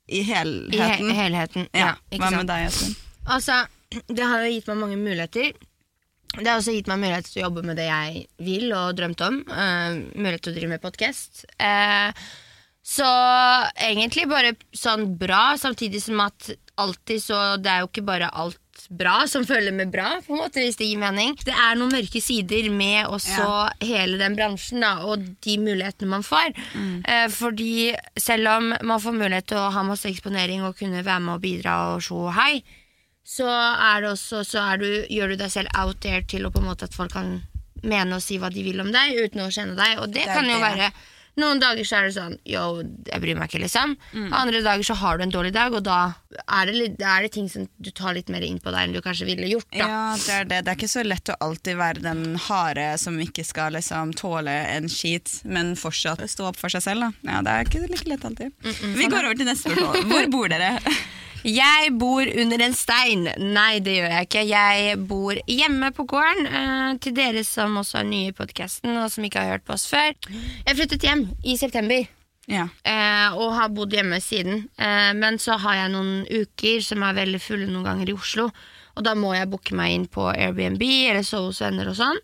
i 0.08 0.20
I 0.20 0.24
he 0.28 1.14
helheten. 1.16 1.68
Ja, 1.72 1.94
ja, 2.10 2.20
Hva 2.20 2.32
med 2.36 2.50
deg, 2.52 2.68
Jasmin? 2.68 2.96
Altså, 3.24 3.62
det 4.08 4.26
har 4.28 4.44
jo 4.44 4.52
gitt 4.52 4.68
meg 4.72 4.82
mange 4.82 5.00
muligheter. 5.00 5.54
Det 6.34 6.48
har 6.50 6.58
også 6.58 6.74
gitt 6.74 6.90
meg 6.90 7.00
mulighet 7.04 7.28
til 7.30 7.44
å 7.44 7.46
jobbe 7.48 7.64
med 7.68 7.78
det 7.78 7.86
jeg 7.88 8.24
vil 8.44 8.72
og 8.74 8.96
drømte 8.98 9.28
om. 9.30 9.44
Uh, 9.48 10.02
mulighet 10.18 10.48
til 10.48 10.54
å 10.54 10.58
drive 10.58 10.72
med 10.74 10.84
podkast. 10.84 11.44
Så 12.84 13.08
egentlig 13.80 14.26
bare 14.28 14.56
sånn 14.76 15.14
bra, 15.20 15.54
samtidig 15.60 16.02
som 16.04 16.20
at 16.26 16.52
alltid 16.82 17.22
så 17.22 17.38
Det 17.62 17.70
er 17.70 17.84
jo 17.84 17.88
ikke 17.92 18.02
bare 18.06 18.28
alt 18.34 18.58
bra 18.90 19.28
som 19.30 19.46
følger 19.46 19.72
med 19.72 19.92
bra, 19.94 20.18
på 20.26 20.34
en 20.34 20.40
måte, 20.42 20.60
hvis 20.60 20.76
det 20.80 20.88
gir 20.90 21.00
mening. 21.00 21.36
Det 21.46 21.54
er 21.54 21.78
noen 21.78 21.94
mørke 21.94 22.20
sider 22.22 22.66
med 22.74 23.06
også 23.14 23.46
hele 23.86 24.18
den 24.20 24.36
bransjen 24.36 24.82
da, 24.84 24.96
og 25.08 25.22
de 25.46 25.56
mulighetene 25.62 26.10
man 26.10 26.26
får. 26.26 26.52
Eh, 27.08 27.28
fordi 27.32 27.94
selv 28.20 28.50
om 28.56 28.74
man 28.82 29.00
får 29.00 29.16
mulighet 29.16 29.48
til 29.54 29.62
å 29.62 29.70
ha 29.72 29.86
masse 29.88 30.10
eksponering 30.10 30.66
og 30.66 30.76
kunne 30.82 31.06
være 31.06 31.22
med 31.24 31.36
og 31.38 31.44
bidra 31.46 31.78
og 31.94 32.04
se 32.04 32.20
hei, 32.40 32.64
så 33.24 33.48
er 33.48 34.02
det 34.04 34.10
også 34.18 34.42
så 34.44 34.66
er 34.74 34.82
du, 34.82 34.90
gjør 35.14 35.32
du 35.32 35.40
deg 35.46 35.54
selv 35.54 35.72
out 35.80 36.02
there 36.04 36.26
til 36.28 36.44
å 36.46 36.52
på 36.52 36.60
en 36.60 36.68
måte 36.74 36.90
at 36.90 36.98
folk 36.98 37.14
kan 37.16 37.38
mene 37.84 38.18
og 38.18 38.26
si 38.26 38.42
hva 38.42 38.50
de 38.52 38.66
vil 38.66 38.82
om 38.84 38.92
deg 38.92 39.16
uten 39.22 39.46
å 39.46 39.52
kjenne 39.54 39.78
deg. 39.80 40.02
Og 40.02 40.10
det, 40.12 40.26
Det 40.26 40.34
kan 40.34 40.50
jo 40.50 40.58
det. 40.58 40.66
være 40.66 40.92
Noen 41.42 41.58
dager 41.62 41.86
så 41.88 41.98
er 41.98 42.08
det 42.08 42.14
sånn 42.14 42.36
Yo, 42.46 42.84
jeg 43.08 43.22
bryr 43.24 43.38
meg 43.40 43.50
ikke, 43.50 43.64
liksom. 43.64 43.96
Mm. 44.14 44.28
Andre 44.38 44.60
dager 44.66 44.86
så 44.86 44.98
har 45.00 45.18
du 45.18 45.24
en 45.26 45.34
dårlig 45.34 45.54
dag, 45.56 45.74
og 45.74 45.82
da 45.86 46.00
er 46.44 46.70
det, 46.70 46.76
litt, 46.78 47.02
er 47.02 47.26
det 47.26 47.32
ting 47.34 47.48
som 47.50 47.66
du 47.82 47.90
tar 47.96 48.14
litt 48.18 48.30
mer 48.34 48.46
inn 48.46 48.60
på 48.62 48.74
deg 48.74 48.86
enn 48.88 48.94
du 48.94 49.02
kanskje 49.02 49.26
ville 49.30 49.50
gjort. 49.50 49.66
Da. 49.74 49.82
Ja, 49.82 50.04
det 50.20 50.36
er 50.36 50.50
det. 50.52 50.62
Det 50.68 50.74
er 50.74 50.78
ikke 50.78 50.92
så 50.94 51.06
lett 51.06 51.34
å 51.34 51.40
alltid 51.48 51.80
være 51.80 52.06
den 52.06 52.24
harde 52.48 52.86
som 53.02 53.18
ikke 53.24 53.46
skal 53.48 53.74
liksom 53.78 54.14
tåle 54.20 54.54
en 54.76 54.90
skit, 54.92 55.40
men 55.46 55.74
fortsatt 55.80 56.22
stå 56.30 56.52
opp 56.52 56.62
for 56.62 56.74
seg 56.74 56.86
selv. 56.86 57.08
Da. 57.08 57.34
Ja, 57.34 57.42
Det 57.46 57.58
er 57.58 57.68
ikke 57.70 57.84
like 57.90 58.10
lett 58.14 58.30
alltid. 58.30 58.54
Vi 58.94 59.10
går 59.10 59.26
over 59.26 59.42
til 59.42 59.50
neste 59.50 59.74
spørsmål. 59.74 60.06
Hvor 60.14 60.32
bor 60.38 60.54
dere? 60.54 60.76
Jeg 61.44 61.92
bor 62.00 62.24
under 62.40 62.62
en 62.64 62.74
stein. 62.78 63.28
Nei, 63.38 63.80
det 63.84 63.98
gjør 63.98 64.14
jeg 64.16 64.28
ikke. 64.30 64.44
Jeg 64.48 64.98
bor 65.10 65.40
hjemme 65.50 65.90
på 65.96 66.06
gården. 66.08 66.48
Uh, 66.48 66.92
til 67.04 67.16
dere 67.18 67.44
som 67.48 67.76
også 67.82 68.00
er 68.02 68.08
nye 68.10 68.32
i 68.32 68.36
podkasten 68.38 68.96
og 69.02 69.10
som 69.12 69.26
ikke 69.28 69.44
har 69.44 69.58
hørt 69.58 69.66
på 69.68 69.76
oss 69.76 69.88
før. 69.92 70.14
Jeg 70.64 70.78
flyttet 70.78 71.04
hjem 71.08 71.26
i 71.44 71.58
september. 71.60 72.06
Ja. 72.52 72.66
eh, 72.84 73.32
og 73.40 73.54
har 73.56 73.70
bodd 73.72 73.94
hjemme 73.96 74.18
siden. 74.20 74.66
Eh, 74.76 75.12
men 75.16 75.38
så 75.40 75.56
har 75.64 75.78
jeg 75.78 75.92
noen 75.94 76.26
uker 76.28 76.82
som 76.84 77.04
er 77.08 77.16
veldig 77.16 77.40
fulle 77.40 77.70
noen 77.72 77.86
ganger 77.88 78.12
i 78.12 78.16
Oslo. 78.18 78.50
Og 78.98 79.06
da 79.08 79.14
må 79.16 79.32
jeg 79.34 79.48
booke 79.50 79.76
meg 79.80 79.94
inn 79.96 80.08
på 80.12 80.26
Airbnb 80.34 80.84
eller 80.84 81.24
sove 81.24 81.54
hos 81.54 81.62
venner 81.64 81.88
og 81.88 81.96
sånn. 81.96 82.20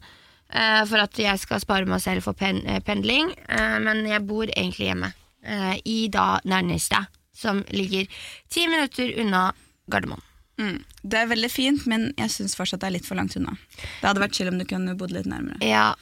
eh, 0.52 0.84
for 0.90 1.00
at 1.00 1.16
jeg 1.24 1.40
skal 1.40 1.62
spare 1.64 1.88
meg 1.88 2.02
selv 2.04 2.26
for 2.28 2.34
pen 2.36 2.60
pendling. 2.84 3.32
Eh, 3.48 3.78
men 3.80 4.04
jeg 4.12 4.26
bor 4.28 4.44
egentlig 4.52 4.90
hjemme. 4.92 5.14
eh, 5.44 5.80
I 5.88 6.10
da 6.12 6.40
Nærnestad, 6.44 7.08
som 7.40 7.64
ligger 7.74 8.10
ti 8.52 8.68
minutter 8.68 9.14
unna 9.24 9.50
Gardermoen. 9.92 10.26
Mm. 10.60 10.84
Det 11.02 11.22
er 11.22 11.32
veldig 11.32 11.50
fint, 11.52 11.86
men 11.88 12.10
jeg 12.20 12.34
syns 12.34 12.58
fortsatt 12.60 12.84
det 12.84 12.90
er 12.90 12.98
litt 12.98 13.08
for 13.08 13.20
langt 13.20 13.38
unna. 13.40 13.56
Det 13.80 14.10
hadde 14.10 14.24
vært 14.26 14.36
chill 14.36 14.52
om 14.52 14.60
du 14.60 14.68
kunne 14.68 14.98
bodd 15.00 15.16
litt 15.16 15.30
nærmere. 15.30 15.62
Ja, 15.64 15.94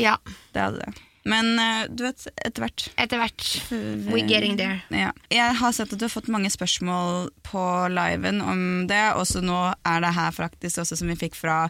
ja. 0.00 0.18
Det 0.52 0.66
hadde 0.66 0.82
det. 0.82 1.08
Men 1.24 1.58
eh, 1.58 1.84
du 1.90 2.02
vet, 2.02 2.24
etter 2.42 2.64
hvert 2.64 2.88
Etter 2.98 3.20
hvert. 3.20 3.44
We're 4.10 4.26
getting 4.26 4.56
there. 4.58 4.80
Ja. 4.90 5.12
Jeg 5.30 5.58
har 5.60 5.74
sett 5.74 5.92
at 5.94 6.00
du 6.00 6.06
har 6.08 6.12
fått 6.12 6.30
mange 6.32 6.50
spørsmål 6.50 7.30
på 7.46 7.62
liven 7.94 8.42
om 8.42 8.64
det. 8.90 9.04
Også 9.18 9.42
nå 9.44 9.60
er 9.86 10.02
det 10.02 10.14
her 10.16 10.34
faktisk 10.34 10.82
også 10.82 10.98
som 10.98 11.12
vi 11.12 11.18
fikk 11.20 11.38
fra 11.38 11.60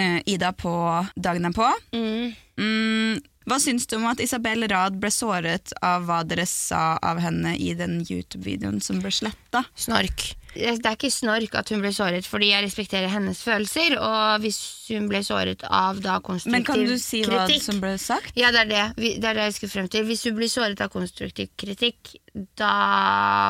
eh, 0.00 0.22
Ida 0.24 0.54
på 0.56 0.72
dagen 1.20 1.44
derpå. 1.48 1.68
Mm. 1.92 2.32
Mm, 2.56 3.20
hva 3.48 3.58
syns 3.62 3.88
du 3.90 3.96
om 3.98 4.06
at 4.10 4.22
Isabel 4.22 4.66
Rad 4.70 4.98
ble 5.02 5.10
såret 5.12 5.74
av 5.82 6.06
hva 6.06 6.22
dere 6.26 6.46
sa 6.48 6.96
av 7.02 7.20
henne 7.22 7.56
i 7.58 7.72
den 7.78 8.00
YouTube-videoen 8.04 8.80
som 8.84 9.02
ble 9.02 9.12
sletta? 9.14 9.64
Snork. 9.74 10.32
Det 10.52 10.84
er 10.84 10.96
ikke 10.98 11.08
snork 11.08 11.54
at 11.56 11.70
hun 11.72 11.80
ble 11.80 11.90
såret, 11.96 12.26
fordi 12.28 12.50
jeg 12.50 12.66
respekterer 12.66 13.08
hennes 13.08 13.38
følelser. 13.40 13.94
Og 13.96 14.42
hvis 14.44 14.58
hun 14.92 15.06
ble 15.08 15.22
såret 15.24 15.64
av 15.64 16.02
da 16.04 16.18
konstruktiv 16.20 16.52
Men 16.58 16.66
kan 16.68 16.82
du 16.84 16.98
si 17.00 17.22
hva 17.24 17.46
som 17.62 17.80
ble 17.80 17.94
sagt? 18.00 18.36
Ja, 18.36 18.50
det 18.52 18.66
er 18.66 18.68
det. 18.72 18.82
Det 19.22 19.30
er 19.30 19.38
det 19.38 19.46
jeg 19.48 19.56
skal 19.56 19.72
frem 19.72 19.88
til. 19.92 20.04
Hvis 20.10 20.26
hun 20.28 20.36
blir 20.36 20.52
såret 20.52 20.82
av 20.84 20.92
konstruktiv 20.92 21.54
kritikk, 21.56 22.14
da 22.60 22.74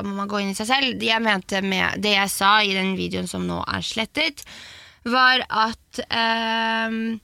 må 0.06 0.14
man 0.20 0.30
gå 0.30 0.44
inn 0.44 0.54
i 0.54 0.58
seg 0.58 0.70
selv. 0.70 1.02
Jeg 1.02 1.22
mente 1.24 1.62
med 1.66 1.98
Det 2.02 2.14
jeg 2.14 2.30
sa 2.30 2.54
i 2.62 2.76
den 2.76 2.94
videoen 2.98 3.26
som 3.30 3.44
nå 3.50 3.58
er 3.66 3.82
slettet, 3.86 4.46
var 5.02 5.42
at 5.50 6.04
ehm, 6.06 7.18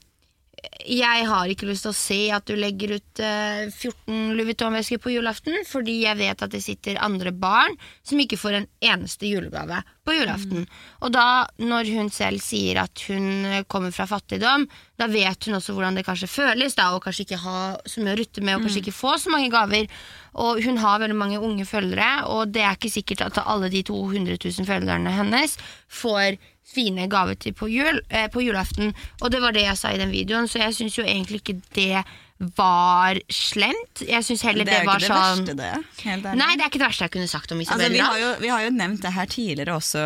jeg 0.89 1.27
har 1.29 1.51
ikke 1.51 1.69
lyst 1.69 1.85
til 1.85 1.93
å 1.93 1.97
se 1.97 2.19
at 2.33 2.47
du 2.49 2.55
legger 2.57 2.95
ut 2.97 3.21
eh, 3.23 3.69
14 3.69 4.33
Louis 4.37 4.49
Vuitton-vesker 4.49 5.01
på 5.03 5.13
julaften, 5.13 5.61
fordi 5.69 5.99
jeg 6.05 6.19
vet 6.21 6.45
at 6.45 6.53
det 6.55 6.63
sitter 6.65 7.01
andre 7.05 7.33
barn 7.35 7.77
som 8.07 8.21
ikke 8.23 8.39
får 8.41 8.59
en 8.59 8.69
eneste 8.95 9.29
julegave 9.29 9.83
på 10.07 10.17
julaften. 10.17 10.65
Og 11.05 11.13
da, 11.13 11.47
når 11.61 11.93
hun 11.93 12.13
selv 12.15 12.43
sier 12.45 12.81
at 12.85 13.05
hun 13.11 13.29
eh, 13.49 13.65
kommer 13.71 13.93
fra 13.95 14.09
fattigdom, 14.09 14.69
da 14.99 15.11
vet 15.13 15.49
hun 15.49 15.59
også 15.59 15.77
hvordan 15.77 15.99
det 15.99 16.07
kanskje 16.09 16.31
føles, 16.33 16.79
da, 16.79 16.91
og 16.95 17.05
kanskje 17.05 17.27
ikke 17.27 17.43
ha 17.45 17.59
så 17.85 18.03
mye 18.03 18.17
å 18.17 18.21
rutte 18.23 18.45
med, 18.45 18.57
og 18.57 18.67
kanskje 18.67 18.85
ikke 18.87 18.99
få 18.99 19.17
så 19.21 19.35
mange 19.35 19.53
gaver. 19.53 19.91
Og 20.39 20.63
hun 20.65 20.79
har 20.81 21.03
veldig 21.03 21.19
mange 21.19 21.43
unge 21.43 21.67
følgere, 21.69 22.29
og 22.31 22.55
det 22.55 22.65
er 22.65 22.79
ikke 22.79 22.93
sikkert 22.93 23.27
at 23.27 23.43
alle 23.45 23.71
de 23.73 23.83
200 23.87 24.39
000 24.39 24.69
følgerne 24.69 25.15
hennes 25.19 25.59
får 25.91 26.39
fine 26.75 27.09
gaver 27.11 27.39
til 27.41 27.55
på, 27.57 27.69
jul, 27.73 28.01
eh, 28.11 28.29
på 28.31 28.43
julaften. 28.45 28.95
Og 29.21 29.33
det 29.33 29.43
var 29.43 29.57
det 29.57 29.67
jeg 29.67 29.79
sa 29.79 29.93
i 29.93 30.01
den 30.01 30.13
videoen, 30.13 30.49
så 30.49 30.63
jeg 30.63 30.77
syns 30.77 30.99
jo 30.99 31.07
egentlig 31.07 31.43
ikke 31.43 31.61
det 31.75 32.05
var 32.39 33.19
slemt. 33.33 34.03
Jeg 34.07 34.23
syns 34.25 34.43
heller 34.47 34.65
Det 34.65 34.71
det, 34.71 34.77
er 34.79 34.85
jo 34.85 34.91
ikke 34.91 35.01
det 35.03 35.09
sånn 35.11 35.41
verste, 35.43 35.55
det. 35.59 35.71
Helt 36.05 36.27
ærlig. 36.29 36.39
Nei, 36.39 36.51
det 36.55 36.63
er 36.65 36.71
ikke 36.71 36.79
det 36.79 36.87
verste 36.87 37.07
jeg 37.09 37.13
kunne 37.17 37.31
sagt 37.31 37.53
om 37.55 37.61
Isabella. 37.65 37.87
Altså, 37.89 37.95
vi, 37.97 38.03
har 38.05 38.19
jo, 38.23 38.29
vi 38.45 38.51
har 38.53 38.63
jo 38.63 38.71
nevnt 38.77 39.03
det 39.03 39.13
her 39.17 39.27
tidligere 39.33 39.75
også. 39.75 40.03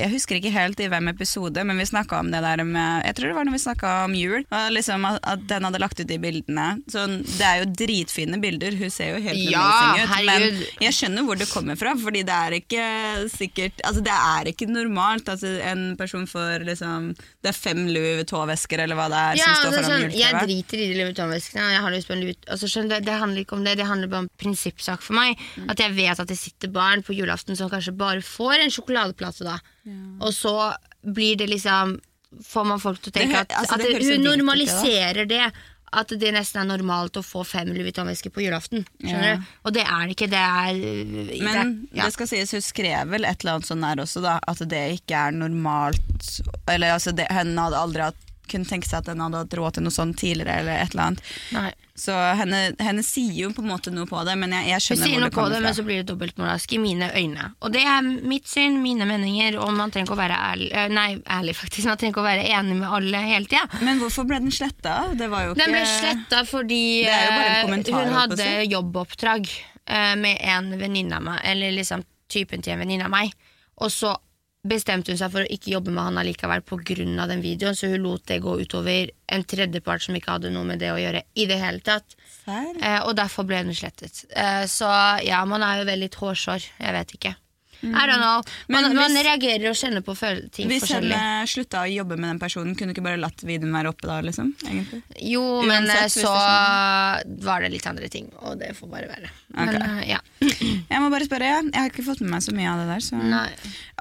Jeg 0.00 0.10
husker 0.16 0.40
ikke 0.40 0.52
helt 0.54 0.80
i 0.82 0.88
hvem 0.90 1.10
episode, 1.12 1.64
men 1.68 1.78
vi 1.78 1.86
snakka 1.86 2.18
om 2.18 2.32
det 2.34 2.40
der 2.42 2.64
med 2.66 3.04
Jeg 3.06 3.14
tror 3.18 3.30
det 3.30 3.36
var 3.38 3.46
når 3.48 3.56
vi 3.58 3.62
snakka 3.62 3.92
om 4.08 4.16
jul. 4.18 4.42
Og 4.50 4.72
liksom 4.74 5.06
at, 5.12 5.20
at 5.22 5.46
den 5.54 5.68
hadde 5.68 5.82
lagt 5.84 6.00
ut 6.02 6.08
de 6.10 6.18
bildene. 6.22 6.66
Så 6.90 7.06
det 7.38 7.46
er 7.46 7.62
jo 7.62 7.70
dritfine 7.84 8.40
bilder. 8.42 8.74
Hun 8.82 8.90
ser 8.90 9.14
jo 9.14 9.22
helt 9.28 9.44
Ja, 9.52 9.62
amazing 9.62 10.02
ut. 10.02 10.10
herregud. 10.16 10.58
Men 10.58 10.88
jeg 10.88 10.98
skjønner 10.98 11.28
hvor 11.28 11.38
det 11.38 11.48
kommer 11.52 11.78
fra, 11.78 11.94
fordi 11.98 12.24
det 12.26 12.34
er 12.42 12.58
ikke 12.58 12.84
sikkert 13.32 13.84
Altså, 13.86 14.02
det 14.04 14.14
er 14.14 14.50
ikke 14.50 14.66
normalt 14.70 15.28
at 15.30 15.42
en 15.46 15.94
person 15.98 16.26
får 16.28 16.64
liksom 16.66 17.12
Det 17.44 17.52
er 17.52 17.56
fem 17.56 17.86
Louis 17.86 18.18
Vuitton-vesker, 18.18 18.82
eller 18.84 18.98
hva 18.98 19.06
det 19.12 19.22
er, 19.22 19.38
Ja, 19.40 19.44
som 19.54 19.54
står 19.62 19.78
altså, 19.78 19.82
foran 19.86 20.02
sånn, 20.08 20.18
jeg 20.18 20.42
driter 20.42 20.82
i 20.82 20.88
de 20.90 20.98
Louis 20.98 21.08
Vuitton-veskene. 21.12 21.67
Jeg 21.72 21.82
har 21.84 21.94
lyst 21.94 22.08
på 22.10 22.14
en 22.16 22.24
lut 22.26 22.48
altså, 22.50 22.68
skjønner 22.70 23.00
Det 23.04 23.14
handler 23.20 23.42
ikke 23.44 23.56
om 23.58 23.64
det, 23.64 23.76
det 23.78 23.86
handler 23.88 24.08
bare 24.12 24.24
om 24.26 24.30
prinsippsak 24.40 25.02
for 25.04 25.14
meg. 25.18 25.38
Mm. 25.56 25.70
At 25.72 25.80
jeg 25.84 25.96
vet 25.96 26.20
at 26.24 26.28
det 26.28 26.38
sitter 26.40 26.68
barn 26.74 27.02
på 27.06 27.16
julaften 27.16 27.56
som 27.58 27.70
kanskje 27.72 27.96
bare 27.98 28.22
får 28.24 28.64
en 28.64 28.70
sjokoladeplate 28.74 29.44
da. 29.48 29.58
Og 30.20 30.32
så 30.36 30.54
blir 31.02 31.36
det 31.40 31.48
liksom 31.52 31.98
Får 32.44 32.64
man 32.68 32.76
folk 32.82 32.98
til 33.00 33.08
å 33.08 33.14
tenke 33.16 33.38
at, 33.40 33.52
altså, 33.56 33.78
at 33.78 33.86
det 33.88 34.02
hun 34.04 34.20
normaliserer 34.26 35.24
det. 35.30 35.46
At 35.96 36.10
det 36.20 36.28
nesten 36.34 36.60
er 36.60 36.66
normalt 36.68 37.16
å 37.16 37.22
få 37.24 37.40
fem 37.48 37.70
Louis 37.72 37.86
Vuitton-vesker 37.86 38.28
på 38.34 38.42
julaften. 38.44 38.82
Skjønner 39.00 39.30
Ja. 39.30 39.36
du? 39.40 39.46
Og 39.64 39.72
det 39.72 39.84
er 39.86 40.02
det 40.04 40.12
ikke. 40.12 40.28
Det 40.28 40.42
er 40.42 40.74
Men 41.40 41.56
det, 41.88 41.96
ja. 41.96 42.04
det 42.04 42.12
skal 42.12 42.28
sies, 42.28 42.52
hun 42.52 42.60
skrev 42.60 43.08
vel 43.14 43.24
et 43.24 43.40
eller 43.40 43.54
annet 43.56 43.70
sånn 43.70 43.80
der 43.86 44.02
også, 44.04 44.20
da, 44.20 44.34
at 44.44 44.60
det 44.68 44.82
ikke 44.98 45.22
er 45.30 45.32
normalt 45.40 46.28
Eller 46.68 46.92
altså, 46.98 47.16
det, 47.16 47.30
hun 47.32 47.56
hadde 47.56 47.80
aldri 47.80 48.04
hatt, 48.10 48.27
kunne 48.50 48.68
tenke 48.68 48.88
seg 48.88 49.02
at 49.02 49.12
hun 49.12 49.22
hadde 49.26 49.44
hatt 49.44 49.58
råd 49.58 49.78
til 49.78 49.86
noe 49.86 49.94
sånt 49.94 50.18
tidligere, 50.20 50.62
eller 50.62 50.80
et 50.82 50.94
eller 50.94 51.04
annet. 51.10 51.28
Nei. 51.56 51.68
Så 51.98 52.14
henne, 52.14 52.58
henne 52.78 53.02
sier 53.02 53.34
jo 53.34 53.48
på 53.50 53.62
en 53.64 53.72
måte 53.72 53.90
noe 53.90 54.06
på 54.06 54.20
det, 54.26 54.36
men 54.38 54.52
jeg, 54.54 54.68
jeg 54.68 54.78
Hun 54.78 54.84
skjønner 54.84 55.08
sier 55.08 55.22
noe 55.24 55.32
på 55.32 55.40
kommer 55.40 55.54
det, 55.56 55.62
men 55.64 55.74
så 55.74 55.84
blir 55.86 55.98
det 55.98 56.06
dobbeltmoralsk 56.12 56.74
i 56.76 56.78
mine 56.82 57.08
øyne. 57.10 57.48
Og 57.58 57.72
det 57.74 57.82
er 57.90 58.06
mitt 58.06 58.46
syn, 58.46 58.78
mine 58.84 59.08
meninger, 59.08 59.58
og 59.58 59.72
man 59.74 59.90
trenger 59.90 60.06
ikke 60.06 60.14
å 60.14 60.20
være 60.20 60.36
ærlig, 60.52 60.68
eh, 60.70 60.86
nei, 60.94 61.08
ærlig 61.38 61.56
faktisk, 61.58 61.88
man 61.90 61.98
trenger 61.98 62.14
ikke 62.14 62.22
å 62.22 62.28
være 62.28 62.44
enig 62.54 62.76
med 62.78 62.94
alle 63.00 63.24
hele 63.26 63.50
tida. 63.50 63.64
Men 63.82 63.98
hvorfor 64.02 64.28
ble 64.30 64.38
den 64.44 64.54
sletta? 64.54 64.94
Det 65.18 65.26
var 65.32 65.48
jo 65.48 65.56
ikke 65.56 65.64
Den 65.64 65.74
ble 65.74 65.82
sletta 65.90 66.44
fordi 66.46 66.84
Det 67.08 67.18
eh, 67.18 67.98
hun 67.98 68.14
hadde 68.14 68.48
jobboppdrag 68.68 69.50
eh, 69.50 70.14
med 70.22 70.38
en 70.54 70.70
venninne 70.78 71.18
av 71.18 71.26
meg, 71.32 71.42
eller 71.50 71.74
liksom 71.80 72.06
typen 72.30 72.62
til 72.62 72.76
en 72.76 72.84
venninne 72.84 73.10
av 73.10 73.14
meg. 73.16 73.34
Og 73.82 73.90
så 73.90 74.14
bestemte 74.66 75.12
hun 75.12 75.18
seg 75.20 75.32
for 75.32 75.44
å 75.44 75.50
ikke 75.54 75.72
jobbe 75.72 75.92
med 75.94 76.02
han 76.02 76.20
allikevel 76.20 76.62
pga. 76.66 77.26
den 77.30 77.42
videoen, 77.42 77.76
så 77.76 77.90
hun 77.92 78.02
lot 78.02 78.26
det 78.26 78.40
gå 78.42 78.58
utover 78.60 79.10
en 79.26 79.44
tredjepart 79.44 80.02
som 80.02 80.16
ikke 80.16 80.36
hadde 80.36 80.50
noe 80.50 80.64
med 80.64 80.80
det 80.80 80.92
å 80.92 80.98
gjøre 80.98 81.22
i 81.34 81.46
det 81.46 81.58
hele 81.60 81.80
tatt. 81.80 82.16
Eh, 82.48 83.00
og 83.06 83.16
derfor 83.16 83.44
ble 83.44 83.62
den 83.62 83.74
slettet. 83.74 84.24
Eh, 84.30 84.64
så 84.66 84.88
ja, 85.24 85.44
man 85.44 85.62
er 85.62 85.82
jo 85.82 85.90
veldig 85.90 86.10
hårsår. 86.14 86.70
Jeg 86.78 86.96
vet 86.98 87.14
ikke. 87.14 87.34
I 87.82 88.06
don't 88.08 88.18
know. 88.18 88.42
Man, 88.68 88.82
Men 88.88 88.96
man 88.96 89.10
hvis- 89.12 89.24
reagerer 89.24 89.68
og 89.70 89.76
kjenner 89.78 90.02
på 90.02 90.14
ting 90.50 90.68
Hvis 90.68 90.82
forskjellig. 90.82 91.12
henne 91.14 91.46
slutta 91.46 91.84
å 91.84 91.90
jobbe 91.94 92.16
med 92.18 92.30
den 92.30 92.38
personen, 92.40 92.74
kunne 92.76 92.92
du 92.92 92.94
ikke 93.00 93.04
bare 93.06 93.20
latt 93.22 93.38
videoen 93.46 93.72
være 93.72 93.92
oppe 93.92 94.06
da? 94.08 94.20
liksom? 94.20 94.52
Egentlig? 94.66 95.02
Jo, 95.22 95.62
men 95.62 95.84
Uansett, 95.86 96.16
men 96.16 96.24
så 96.26 97.42
var 97.44 97.60
det 97.62 97.70
litt 97.72 97.86
andre 97.86 98.08
ting, 98.08 98.30
og 98.42 98.58
det 98.58 98.72
får 98.76 98.90
bare 98.90 99.08
være. 99.08 99.30
Men 99.54 99.68
Ok. 99.68 99.82
eh, 99.82 100.08
ja. 100.10 100.18
Jeg 100.90 101.00
må 101.02 101.10
bare 101.10 101.26
spørre, 101.28 101.48
jeg 101.62 101.74
har 101.74 101.90
ikke 101.90 102.04
fått 102.06 102.20
med 102.20 102.30
meg 102.30 102.42
så 102.42 102.52
mye 102.54 102.68
av 102.72 102.78
det 102.82 102.88
der. 102.94 103.00
Så. 103.04 103.22
Nei. 103.22 103.50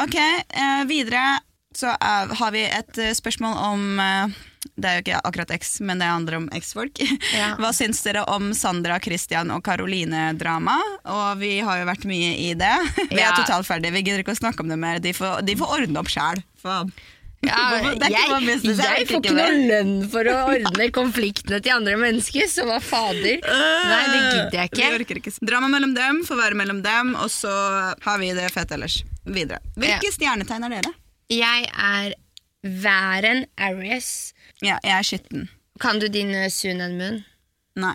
Ok, 0.04 0.16
eh, 0.18 0.84
videre 0.90 1.40
så 1.78 1.94
har 2.02 2.52
vi 2.52 2.64
et 2.66 2.98
eh, 2.98 3.14
spørsmål 3.14 3.58
om 3.58 4.00
eh, 4.00 4.28
Det 4.76 4.90
er 4.90 4.98
jo 5.00 5.04
ikke 5.06 5.22
akkurat 5.30 5.52
X, 5.56 5.76
men 5.86 6.00
det 6.02 6.08
handler 6.10 6.38
om 6.42 6.50
X-folk. 6.58 7.00
Ja. 7.34 7.54
Hva 7.62 7.72
syns 7.76 8.02
dere 8.06 8.26
om 8.34 8.50
Sandra, 8.58 9.00
Christian 9.04 9.52
og 9.56 9.64
Caroline-drama? 9.68 10.78
Og 11.14 11.28
vi 11.42 11.60
har 11.64 11.80
jo 11.84 11.90
vært 11.90 12.08
mye 12.10 12.34
i 12.50 12.54
det. 12.58 12.74
Vi 13.12 13.22
Ja. 13.22 13.32
er 13.32 13.38
totalt 13.44 13.68
ferdige, 13.70 13.94
vi 13.96 14.02
gidder 14.04 14.24
ikke 14.26 14.36
å 14.36 14.42
snakke 14.42 14.66
om 14.66 14.70
det 14.74 14.78
mer. 14.82 15.00
De 15.04 15.14
får, 15.16 15.42
de 15.48 15.56
får 15.60 15.78
ordne 15.80 16.02
opp 16.02 16.10
sjæl. 16.12 16.42
Ja, 17.46 17.58
jeg, 17.78 18.00
jeg 18.02 18.12
jeg 18.12 19.08
får 19.08 19.20
ikke 19.22 19.34
noe 19.38 19.58
lønn 19.70 19.92
for 20.12 20.26
å 20.28 20.36
ordne 20.56 20.88
konfliktene 20.96 21.60
til 21.64 21.76
andre 21.76 21.94
mennesker, 22.02 22.48
så 22.50 22.66
hva 22.68 22.80
fader? 22.82 23.38
Nei, 23.46 24.00
det 24.10 24.22
gidder 24.24 24.58
jeg 24.58 24.72
Vi 24.74 24.82
ikke. 24.82 24.90
orker 24.98 25.20
ikke. 25.22 25.34
Drama 25.46 25.70
mellom 25.72 25.94
dem 25.96 26.24
får 26.28 26.42
være 26.42 26.58
mellom 26.58 26.82
dem, 26.86 27.14
og 27.22 27.30
så 27.32 27.54
har 28.04 28.18
vi 28.24 28.32
det 28.38 28.50
fett 28.56 28.74
ellers. 28.74 29.00
Videre. 29.28 29.62
Hvilke 29.78 30.10
stjernetegn 30.16 30.66
er 30.66 30.78
dere? 30.80 30.94
Jeg 31.30 31.70
er 31.78 32.16
væren 32.64 33.46
Aries. 33.62 34.34
Ja, 34.66 34.78
jeg 34.84 34.94
er 34.98 35.06
skitten. 35.06 35.48
Kan 35.80 36.00
du 36.02 36.08
din 36.10 36.32
eh, 36.34 36.50
Sun 36.50 36.82
and 36.82 36.98
Moon? 36.98 37.20
Nei. 37.78 37.94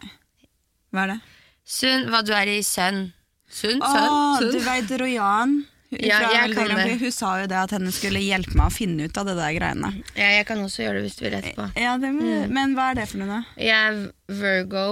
Hva 0.94 1.02
er 1.06 1.14
det? 1.14 1.20
Sun, 1.66 2.08
hva 2.12 2.20
du 2.26 2.32
er 2.36 2.46
i 2.52 2.60
sønn? 2.66 3.12
Sun? 3.50 3.80
Sun? 3.82 3.82
Å, 3.82 4.38
sun? 4.38 4.52
du 4.54 4.60
veit 4.64 4.90
Rojan? 5.00 5.56
Hun 5.92 5.98
Ja, 6.00 6.18
fra 6.22 6.28
jeg 6.32 6.54
kan 6.54 6.64
Grand 6.70 6.78
det. 6.78 6.84
Prix, 6.86 7.00
Hun 7.02 7.12
sa 7.12 7.30
jo 7.42 7.46
det 7.50 7.58
at 7.58 7.70
henne 7.76 7.90
skulle 7.92 8.20
hjelpe 8.24 8.54
meg 8.56 8.70
å 8.70 8.72
finne 8.72 9.04
ut 9.10 9.18
av 9.20 9.26
det 9.28 9.34
der 9.36 9.52
greiene. 9.58 9.90
Ja, 10.16 10.28
jeg 10.38 10.46
kan 10.48 10.62
også 10.64 10.86
gjøre 10.86 10.96
det 11.00 11.04
hvis 11.08 11.18
du 11.18 11.24
vil 11.26 11.36
etterpå. 11.36 11.66
Ja, 11.76 11.98
det 12.00 12.10
må, 12.14 12.22
Mm. 12.24 12.48
Men 12.56 12.72
hva 12.78 12.86
er 12.92 12.94
det 13.02 13.08
for 13.10 13.18
noe, 13.20 13.28
da? 13.28 13.40
Jeg 13.60 13.76
er 13.76 14.12
Virgo 14.40 14.86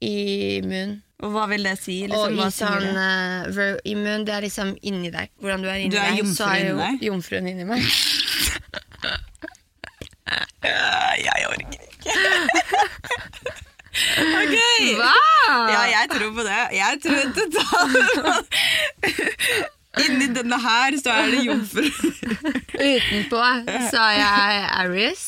i 0.00 0.14
munn. 0.64 0.94
Og 1.20 1.32
hva 1.34 1.44
vil 1.50 1.62
det 1.66 1.74
si? 1.82 1.98
Og 2.06 2.10
Liksom, 2.14 2.32
i 2.32 2.38
hva 2.38 2.48
sier 2.54 2.70
sånn 2.70 2.94
det? 2.94 2.94
eh, 3.02 3.50
Vir 3.58 3.70
i 3.84 3.94
munn, 3.98 4.24
det 4.24 4.34
er 4.38 4.42
liksom 4.46 4.68
inni 4.86 5.10
deg. 5.12 5.28
Hvordan 5.42 5.60
du 5.66 5.68
er 5.68 5.82
inni 5.82 5.90
Du 5.92 5.98
er 5.98 6.12
deg, 6.14 6.18
jomfru 6.22 6.36
så 6.38 6.46
er 6.54 6.64
jo 6.70 6.76
deg? 6.78 7.02
jomfruen 7.10 7.48
inni 7.50 7.64
meg. 7.68 7.82
Jeg 11.18 11.46
orker 11.48 11.82
ikke. 11.88 12.12
Hva? 14.96 15.14
Ja, 15.72 15.82
jeg 15.92 16.08
tror 16.12 16.30
på 16.36 16.44
det. 16.46 16.60
Jeg 16.76 17.00
tror 17.04 17.22
totalt 17.36 18.08
Inni 19.98 20.28
denne 20.30 20.58
her 20.62 20.94
så 21.00 21.10
er 21.10 21.30
det 21.32 21.40
jomfru. 21.46 21.86
Utenpå 22.78 23.40
så 23.90 24.02
er 24.04 24.16
jeg 24.20 24.66
Aries. 24.78 25.22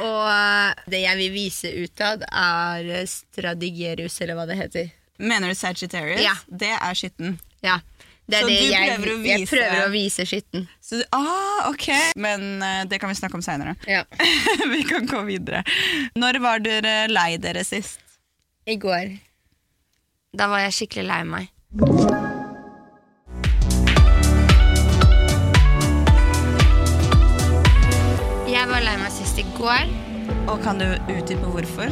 Og 0.00 0.22
eh, 0.32 0.86
det 0.90 1.02
jeg 1.04 1.20
vil 1.20 1.34
vise 1.34 1.70
utad, 1.84 2.24
er 2.26 3.06
Stradigerius, 3.10 4.16
eller 4.24 4.38
hva 4.38 4.46
det 4.48 4.56
heter. 4.58 4.88
Mener 5.22 5.52
du 5.52 5.58
Sagittarius? 5.58 6.22
Ja. 6.24 6.34
Det 6.48 6.72
er 6.74 6.98
skitten. 6.98 7.36
Ja. 7.64 7.78
Det 8.26 8.40
er 8.40 8.42
Så 8.42 8.48
det 8.50 8.56
du 8.58 8.64
jeg, 8.72 8.96
prøver 8.96 9.12
å 9.12 9.18
vise. 9.22 9.36
jeg 9.38 9.48
prøver 9.52 9.84
å 9.84 9.90
vise 9.92 10.26
skitten. 10.26 10.64
Så, 10.82 10.98
ah, 11.14 11.68
ok. 11.70 11.86
Men 12.18 12.48
uh, 12.58 12.82
det 12.90 12.98
kan 12.98 13.12
vi 13.12 13.18
snakke 13.20 13.38
om 13.38 13.44
seinere. 13.44 13.76
Ja. 13.86 14.02
vi 14.74 14.82
kan 14.88 15.06
gå 15.06 15.22
videre. 15.28 15.62
Når 16.18 16.40
var 16.42 16.64
dere 16.64 16.96
lei 17.12 17.36
dere 17.42 17.62
sist? 17.68 18.02
I 18.66 18.76
går. 18.76 19.18
Da 20.36 20.48
var 20.50 20.58
jeg 20.66 20.72
skikkelig 20.80 21.06
lei 21.08 21.22
meg. 21.24 21.52
Jeg 28.46 28.64
var 28.70 28.80
lei 28.84 28.94
meg 29.00 29.12
sist 29.12 29.38
i 29.42 29.44
går. 29.56 29.88
Og 30.50 30.60
kan 30.64 30.78
du 30.80 30.86
utdype 31.12 31.50
hvorfor? 31.52 31.90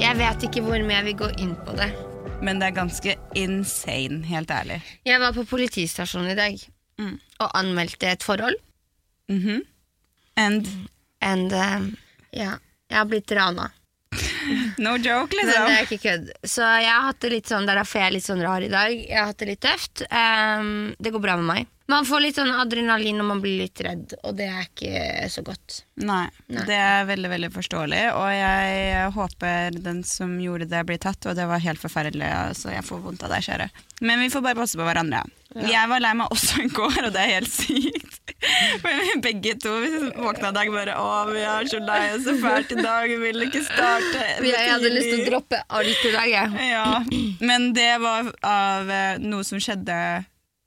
Jeg 0.00 0.16
vet 0.18 0.44
ikke 0.46 0.62
hvor 0.64 0.82
mye 0.84 0.98
jeg 0.98 1.06
vil 1.10 1.18
gå 1.22 1.28
inn 1.44 1.54
på 1.66 1.74
det. 1.78 1.88
Men 2.42 2.60
det 2.60 2.70
er 2.70 2.76
ganske 2.78 3.14
insane, 3.36 4.22
helt 4.26 4.50
ærlig. 4.52 4.80
Jeg 5.06 5.20
var 5.22 5.34
på 5.36 5.44
politistasjonen 5.48 6.32
i 6.34 6.38
dag 6.38 6.60
Mm. 7.00 7.14
og 7.40 7.50
anmeldte 7.56 8.10
et 8.10 8.22
forhold. 8.22 8.56
Mhm. 9.28 9.62
And 10.36 10.66
And 11.22 11.52
um, 11.52 11.96
ja, 12.32 12.54
jeg 12.90 12.96
har 12.98 13.04
blitt 13.04 13.30
rana. 13.32 13.70
no 14.84 14.96
joke, 14.96 15.34
Men 15.36 15.50
det 15.50 15.56
liksom. 15.56 15.74
er 15.74 15.88
ikke 15.88 16.00
kødd. 16.04 16.30
Så 16.44 16.62
jeg 16.82 16.92
har 16.92 17.08
hatt 17.08 17.20
det 17.24 17.32
litt 17.34 17.50
sånn, 17.50 17.66
det 17.68 17.74
er 17.74 17.82
derfor 17.82 18.00
jeg 18.00 18.10
er 18.10 18.16
litt 18.16 18.28
sånn 18.28 18.44
rar 18.44 18.64
i 18.64 18.70
dag. 18.72 18.94
Jeg 18.94 19.18
har 19.18 19.28
hatt 19.32 19.42
det 19.42 19.50
litt 19.52 19.62
tøft. 19.64 20.06
Um, 20.10 20.72
det 20.98 21.12
går 21.14 21.24
bra 21.26 21.36
med 21.40 21.48
meg. 21.50 21.68
Man 21.90 22.06
får 22.06 22.20
litt 22.22 22.36
sånn 22.38 22.52
adrenalin 22.54 23.16
når 23.18 23.26
man 23.26 23.40
blir 23.42 23.64
litt 23.64 23.80
redd, 23.82 24.12
og 24.22 24.36
det 24.38 24.46
er 24.46 24.66
ikke 24.68 25.26
så 25.32 25.42
godt. 25.42 25.80
Nei, 25.98 26.28
Nei. 26.46 26.62
det 26.68 26.76
er 26.78 27.08
veldig 27.08 27.30
veldig 27.32 27.50
forståelig. 27.56 28.02
Og 28.14 28.28
jeg 28.30 29.08
håper 29.16 29.80
den 29.82 30.04
som 30.06 30.36
gjorde 30.38 30.68
det, 30.70 30.84
blir 30.86 31.00
tatt. 31.02 31.26
Og 31.26 31.34
det 31.34 31.48
var 31.50 31.64
helt 31.64 31.82
forferdelig, 31.82 32.30
så 32.60 32.70
jeg 32.76 32.86
får 32.86 33.02
vondt 33.08 33.26
av 33.26 33.34
deg, 33.34 33.42
kjære. 33.48 33.66
Men 34.06 34.22
vi 34.22 34.30
får 34.30 34.44
bare 34.46 34.60
passe 34.60 34.78
på 34.78 34.86
hverandre. 34.86 35.24
Jeg 35.66 35.90
var 35.90 36.04
lei 36.04 36.14
meg 36.14 36.30
også 36.30 36.62
i 36.62 36.70
går, 36.70 37.00
og 37.08 37.12
det 37.16 37.24
er 37.24 37.34
helt 37.40 37.50
sykt. 37.50 38.19
Begge 39.24 39.54
to 39.60 39.72
våkna 40.16 40.48
i 40.48 40.56
dag 40.56 40.72
bare 40.72 40.96
Å, 40.96 41.08
vi 41.28 41.42
er 41.44 41.68
så 41.68 41.80
lei 41.84 42.00
oss 42.14 42.24
så 42.24 42.34
fælt 42.40 42.72
i 42.72 42.80
dag, 42.80 43.08
vi 43.10 43.18
vil 43.20 43.46
ikke 43.46 43.62
starte. 43.66 44.26
Jeg 44.46 44.70
hadde 44.70 44.92
lyst 44.94 45.10
til 45.12 45.22
å 45.24 45.28
droppe 45.28 45.60
alt 45.68 46.04
i 46.08 46.12
dag, 46.14 46.28
jeg. 46.32 46.70
Ja, 46.70 46.86
men 47.44 47.70
det 47.76 47.90
var 48.02 48.30
av 48.46 48.90
eh, 48.90 49.20
noe 49.20 49.44
som 49.46 49.60
skjedde 49.60 49.96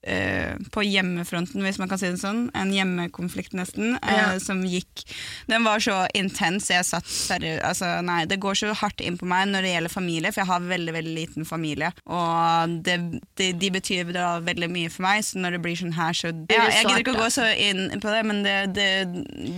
eh, 0.04 0.56
på 0.72 0.84
hjemmefronten, 0.86 1.64
hvis 1.64 1.80
man 1.80 1.90
kan 1.92 2.00
si 2.02 2.10
det 2.12 2.20
sånn. 2.22 2.46
En 2.58 2.72
hjemmekonflikt, 2.76 3.54
nesten, 3.58 3.96
eh, 4.02 4.14
Ja. 4.14 4.40
som 4.40 4.64
gikk 4.64 5.04
Den 5.48 5.64
var 5.64 5.80
så 5.80 6.08
intens. 6.16 6.70
Jeg 6.70 6.86
satt 6.86 7.06
seriøst 7.06 7.64
altså, 7.64 8.02
Nei, 8.04 8.26
det 8.26 8.40
går 8.40 8.54
så 8.56 8.74
hardt 8.76 9.02
inn 9.02 9.18
på 9.18 9.26
meg 9.26 9.48
når 9.50 9.62
det 9.66 9.74
gjelder 9.74 9.94
familie, 9.94 10.32
for 10.32 10.42
jeg 10.42 10.48
har 10.48 10.60
veldig 10.60 10.94
veldig 10.94 11.16
liten 11.16 11.46
familie. 11.46 11.92
Og 12.06 12.84
det, 12.84 12.98
det, 13.40 13.60
de 13.60 13.70
betyr 13.74 14.12
da 14.14 14.40
veldig 14.40 14.70
mye 14.72 14.92
for 14.94 15.04
meg, 15.08 15.24
så 15.24 15.40
når 15.42 15.58
det 15.58 15.62
blir 15.66 15.80
sånn 15.80 15.96
her, 15.98 16.14
så 16.14 16.32
ja, 16.50 16.68
Jeg 16.70 16.86
gidder 16.86 17.04
ikke 17.04 17.16
å 17.18 17.24
gå 17.24 17.30
så 17.34 17.48
inn 17.58 18.00
på 18.00 18.10
det, 18.14 18.24
men 18.26 18.44
det, 18.44 18.58
det, 18.76 18.90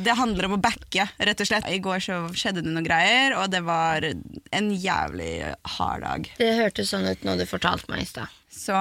det 0.05 0.17
handler 0.17 0.45
om 0.49 0.57
å 0.57 0.61
backe, 0.61 1.07
rett 1.19 1.41
og 1.41 1.47
slett. 1.49 1.67
I 1.69 1.79
går 1.83 1.99
så 2.03 2.21
skjedde 2.35 2.63
det 2.65 2.71
noen 2.71 2.85
greier, 2.87 3.35
og 3.39 3.51
det 3.51 3.63
var 3.65 4.05
en 4.05 4.71
jævlig 4.71 5.33
hard 5.77 6.05
dag. 6.05 6.29
Det 6.37 6.51
hørtes 6.59 6.91
sånn 6.93 7.07
ut 7.09 7.23
når 7.25 7.41
du 7.41 7.45
fortalte 7.49 7.89
meg 7.91 8.05
i 8.05 8.09
stad. 8.09 8.31
Så, 8.55 8.77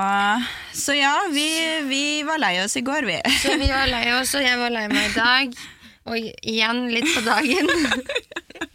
så 0.72 0.94
ja, 0.94 1.14
vi, 1.32 1.80
vi 1.88 2.22
var 2.22 2.38
lei 2.38 2.54
oss 2.64 2.76
i 2.76 2.80
går, 2.80 3.02
vi. 3.02 3.18
Så 3.42 3.56
vi 3.58 3.66
var 3.68 3.90
lei 3.90 4.06
oss, 4.20 4.34
og 4.38 4.44
jeg 4.44 4.60
var 4.60 4.70
lei 4.72 4.86
meg 4.92 5.10
i 5.10 5.16
dag. 5.16 5.58
Og 6.04 6.16
igjen 6.20 6.86
litt 6.92 7.10
på 7.10 7.24
dagen. 7.26 7.68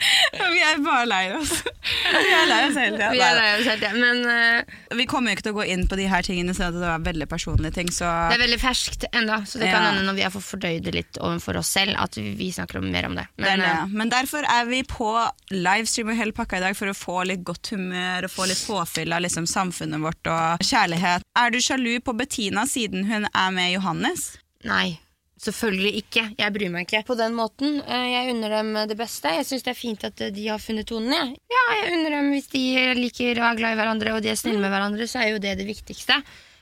vi 0.00 0.60
er 0.64 0.78
bare 0.84 1.06
lei 1.08 1.22
oss. 1.36 1.50
Vi 1.60 2.32
er 2.34 2.46
lei 2.48 2.60
oss 2.68 2.76
hele 2.80 2.96
tida. 2.96 3.10
Vi 3.12 3.20
er 3.24 3.34
lei 3.36 3.48
oss 3.58 3.66
hele 3.68 3.88
ja. 3.88 3.92
Men 3.96 4.22
uh, 4.24 4.96
Vi 4.96 5.06
kommer 5.10 5.30
jo 5.32 5.36
ikke 5.38 5.46
til 5.48 5.54
å 5.54 5.58
gå 5.60 5.66
inn 5.74 5.84
på 5.90 5.98
de 6.00 6.06
her 6.10 6.24
tingene, 6.26 6.54
så 6.56 6.70
det 6.74 6.80
var 6.82 7.02
veldig 7.04 7.28
personlige 7.30 7.74
ting. 7.78 7.90
Så 7.92 8.08
det 8.30 8.38
er 8.38 8.42
veldig 8.44 8.60
ferskt 8.62 9.06
ennå, 9.12 9.40
så 9.46 9.60
det 9.60 9.68
kan 9.72 9.82
Ja. 9.84 9.90
hende 9.90 10.06
når 10.08 10.18
vi 10.20 10.24
har 10.26 10.32
fått 10.34 10.46
fordøyd 10.48 10.86
det 10.88 10.94
litt 10.96 11.20
overfor 11.20 11.60
oss 11.60 11.72
selv, 11.76 11.94
at 12.00 12.16
vi, 12.20 12.48
snakker 12.52 12.80
om, 12.80 12.88
mer 12.92 13.06
om 13.10 13.18
det. 13.18 13.26
det 13.36 13.44
Men, 13.46 13.64
det. 13.64 13.70
eh, 13.74 13.92
Men 14.00 14.12
derfor 14.12 14.46
er 14.48 14.64
vi 14.70 14.82
på 14.88 15.10
livestream 15.52 16.10
og 16.14 16.18
hele 16.20 16.36
pakka 16.36 16.58
i 16.60 16.64
dag 16.64 16.76
for 16.78 16.90
å 16.92 16.96
få 16.96 17.20
litt 17.28 17.44
godt 17.46 17.72
humør 17.74 18.26
og 18.28 18.34
få 18.34 18.48
litt 18.50 18.64
påfyll 18.66 19.12
av 19.16 19.22
liksom 19.26 19.46
samfunnet 19.50 20.00
vårt 20.04 20.30
og 20.32 20.64
kjærlighet. 20.66 21.22
Er 21.38 21.50
du 21.54 21.60
sjalu 21.62 21.92
på 22.04 22.16
Bettina 22.16 22.66
siden 22.68 23.04
hun 23.10 23.28
er 23.30 23.50
med 23.54 23.72
Johannes? 23.76 24.30
nei. 24.64 24.98
Selvfølgelig 25.40 25.92
ikke. 26.02 26.22
Jeg 26.36 26.52
bryr 26.52 26.68
meg 26.74 26.84
ikke 26.84 27.00
på 27.08 27.14
den 27.16 27.32
måten. 27.32 27.78
Eh, 27.80 28.06
Jeg 28.12 28.34
unner 28.34 28.52
dem 28.58 28.74
det 28.90 28.96
beste. 28.98 29.30
Jeg 29.38 29.46
syns 29.48 29.62
det 29.64 29.72
er 29.72 29.78
fint 29.78 30.04
at 30.04 30.20
eh, 30.20 30.30
de 30.36 30.48
har 30.50 30.58
funnet 30.60 30.86
tonen. 30.90 31.12
jeg. 31.16 31.36
Ja, 31.54 31.62
jeg 31.80 31.94
unner 31.96 32.10
dem 32.18 32.28
Hvis 32.34 32.50
de 32.52 32.64
liker 32.98 33.40
og 33.40 33.46
er 33.48 33.56
glad 33.62 33.72
i 33.72 33.78
hverandre 33.80 34.12
og 34.16 34.22
de 34.22 34.28
er 34.34 34.36
snille 34.40 34.60
med 34.60 34.68
hverandre, 34.74 35.06
så 35.08 35.22
er 35.22 35.30
jo 35.32 35.38
det 35.40 35.54
det 35.58 35.66
viktigste. 35.70 36.18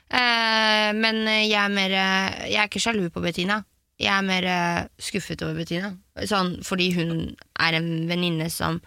Eh, 0.09 0.91
Men 0.95 1.25
jeg 1.27 1.59
er 1.59 1.69
mer 1.69 1.89
Jeg 2.47 2.55
er 2.55 2.69
ikke 2.71 2.79
sjalu 2.79 3.09
på 3.11 3.21
Bettina. 3.21 3.59
Jeg 3.99 4.13
er 4.15 4.23
mer 4.23 4.45
skuffet 4.97 5.41
over 5.43 5.57
Bettina. 5.59 5.91
Sånn, 6.23 6.61
fordi 6.63 6.93
hun 6.95 7.35
er 7.59 7.73
en 7.81 8.07
venninne 8.07 8.47
som 8.49 8.79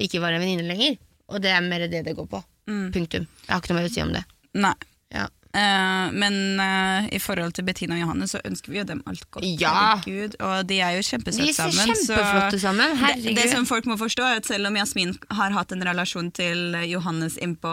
ikke 0.00 0.22
var 0.24 0.32
en 0.32 0.40
venninne 0.40 0.64
lenger. 0.64 0.96
Og 1.28 1.42
det 1.44 1.52
er 1.52 1.60
mer 1.60 1.84
det 1.86 2.00
det 2.06 2.16
går 2.16 2.26
på. 2.32 2.40
Punktum. 2.66 3.26
Jeg 3.44 3.52
har 3.52 3.60
ikke 3.60 3.74
noe 3.74 3.82
mer 3.82 3.90
å 3.90 3.92
si 3.92 4.00
om 4.00 4.12
det. 4.16 4.24
Nei. 4.56 4.72
Ja. 5.12 5.26
Eh, 5.54 6.06
men 6.18 6.60
eh, 6.60 7.08
i 7.14 7.20
forhold 7.22 7.54
til 7.54 7.66
Bettina 7.66 7.94
og 7.94 8.00
Johannes 8.02 8.32
så 8.34 8.40
ønsker 8.42 8.72
vi 8.72 8.80
jo 8.80 8.86
dem 8.88 9.02
alt 9.06 9.22
godt. 9.30 9.46
Ja. 9.60 10.00
Herregud, 10.02 10.34
og 10.42 10.66
de 10.66 10.80
er 10.82 10.96
jo 10.96 11.04
kjempesøte 11.06 11.46
De 11.46 11.54
ser 11.54 11.70
sammen. 11.70 11.92
kjempeflotte 11.92 12.58
sammen. 12.62 12.94
Det, 12.96 13.00
Herregud. 13.04 13.38
det 13.38 13.44
som 13.52 13.68
folk 13.68 13.86
må 13.86 13.96
forstå 14.00 14.26
er 14.26 14.40
at 14.42 14.48
Selv 14.50 14.68
om 14.68 14.76
Jasmin 14.76 15.14
har 15.38 15.54
hatt 15.54 15.72
en 15.72 15.84
relasjon 15.86 16.32
til 16.34 16.74
Johannes 16.90 17.38
innpå 17.42 17.70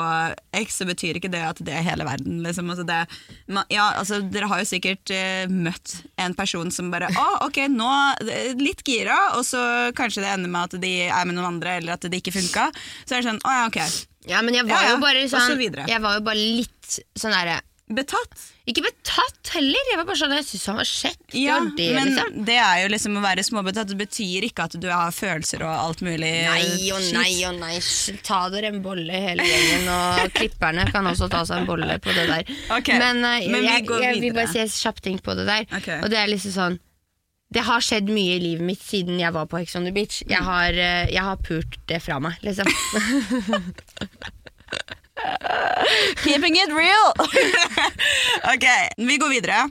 X, 0.61 0.77
så 0.81 0.87
betyr 0.87 1.17
ikke 1.17 1.31
det 1.33 1.41
at 1.45 1.61
det 1.65 1.73
er 1.73 1.85
hele 1.85 2.05
verden. 2.05 2.39
Liksom. 2.45 2.69
Altså 2.71 2.85
det, 2.87 2.99
ja, 3.73 3.87
altså, 3.97 4.21
dere 4.31 4.49
har 4.51 4.61
jo 4.61 4.69
sikkert 4.69 5.11
uh, 5.13 5.49
møtt 5.51 5.97
en 6.21 6.37
person 6.37 6.69
som 6.73 6.91
bare 6.93 7.09
Å, 7.11 7.27
ok, 7.47 7.63
nå 7.73 7.89
litt 8.61 8.85
gira, 8.87 9.17
og 9.37 9.43
så 9.47 9.91
kanskje 9.97 10.23
det 10.23 10.31
ender 10.35 10.53
med 10.53 10.69
at 10.69 10.81
de 10.83 10.93
er 11.09 11.27
med 11.27 11.37
noen 11.37 11.55
andre, 11.55 11.79
eller 11.81 11.97
at 11.97 12.05
det 12.05 12.21
ikke 12.21 12.35
funka. 12.37 12.69
Så 13.03 13.17
er 13.17 13.21
det 13.21 13.29
sånn 13.31 13.41
Å 13.41 13.57
ja, 13.57 13.65
ok. 13.71 13.81
Ja, 14.29 14.45
men 14.45 14.55
jeg 14.55 14.69
var 14.69 14.77
Ja, 14.77 14.91
ja, 14.91 14.95
jo 14.95 15.01
bare 15.01 15.25
sånn. 15.31 15.65
Jeg 15.89 16.01
var 16.03 16.19
jo 16.19 16.23
bare 16.29 16.37
litt 16.39 17.01
sånn 17.17 17.33
derre 17.33 17.59
Betatt. 17.95 18.43
Ikke 18.69 18.83
betatt 18.85 19.49
heller. 19.55 19.87
Jeg 19.89 19.97
var 19.99 20.05
bare 20.07 20.19
sånn 20.19 20.33
Jeg 20.35 20.45
syntes 20.47 20.67
han 20.69 20.77
var 20.79 20.87
kjekk. 20.87 21.21
Ja, 21.35 21.57
det, 21.77 21.87
men 21.95 22.11
liksom. 22.11 22.35
det 22.47 22.57
er 22.61 22.81
jo 22.83 22.91
liksom 22.93 23.17
å 23.19 23.23
være 23.23 23.43
småbetatt. 23.45 23.89
Det 23.91 23.97
betyr 23.99 24.47
ikke 24.47 24.67
at 24.69 24.77
du 24.81 24.87
har 24.91 25.11
følelser 25.15 25.65
og 25.65 25.71
alt 25.71 26.03
mulig. 26.05 26.29
Nei 26.47 26.91
og 26.95 27.01
nei 27.17 27.33
og 27.49 27.57
nei. 27.59 27.73
Ta 28.27 28.43
dere 28.53 28.71
en 28.71 28.79
bolle 28.85 29.23
hele 29.25 29.47
gjengen. 29.47 29.89
Og 29.95 30.37
klipperne 30.37 30.85
kan 30.93 31.09
også 31.09 31.29
ta 31.31 31.43
seg 31.47 31.63
en 31.63 31.67
bolle 31.69 31.97
på 32.03 32.15
det 32.15 32.27
der. 32.29 32.53
Okay, 32.77 33.01
Men, 33.01 33.23
uh, 33.25 33.41
men 33.49 33.65
vi 33.65 33.67
jeg, 33.67 33.89
jeg 34.05 34.23
vil 34.23 34.37
bare 34.37 34.51
si 34.53 34.63
en 34.63 34.71
kjapp 34.71 35.03
ting 35.03 35.19
på 35.23 35.35
det 35.39 35.49
der. 35.49 35.67
Okay. 35.81 35.99
Og 36.05 36.13
det 36.13 36.21
er 36.21 36.31
liksom 36.31 36.55
sånn 36.55 36.79
Det 37.51 37.65
har 37.67 37.83
skjedd 37.83 38.07
mye 38.07 38.37
i 38.37 38.43
livet 38.45 38.63
mitt 38.63 38.83
siden 38.85 39.19
jeg 39.19 39.35
var 39.35 39.49
på 39.51 39.59
Ex 39.59 39.75
on 39.75 39.89
the 39.89 39.91
Beach. 39.95 40.21
Jeg 40.29 40.45
har, 40.45 40.71
uh, 40.71 41.05
jeg 41.11 41.25
har 41.27 41.41
pult 41.43 41.81
det 41.91 41.99
fra 42.05 42.21
meg, 42.23 42.39
liksom. 42.45 42.69
Keeping 46.23 46.55
it 46.57 46.71
real! 46.73 47.13
ok, 48.53 48.67
vi 48.97 49.17
går 49.21 49.33
videre. 49.33 49.63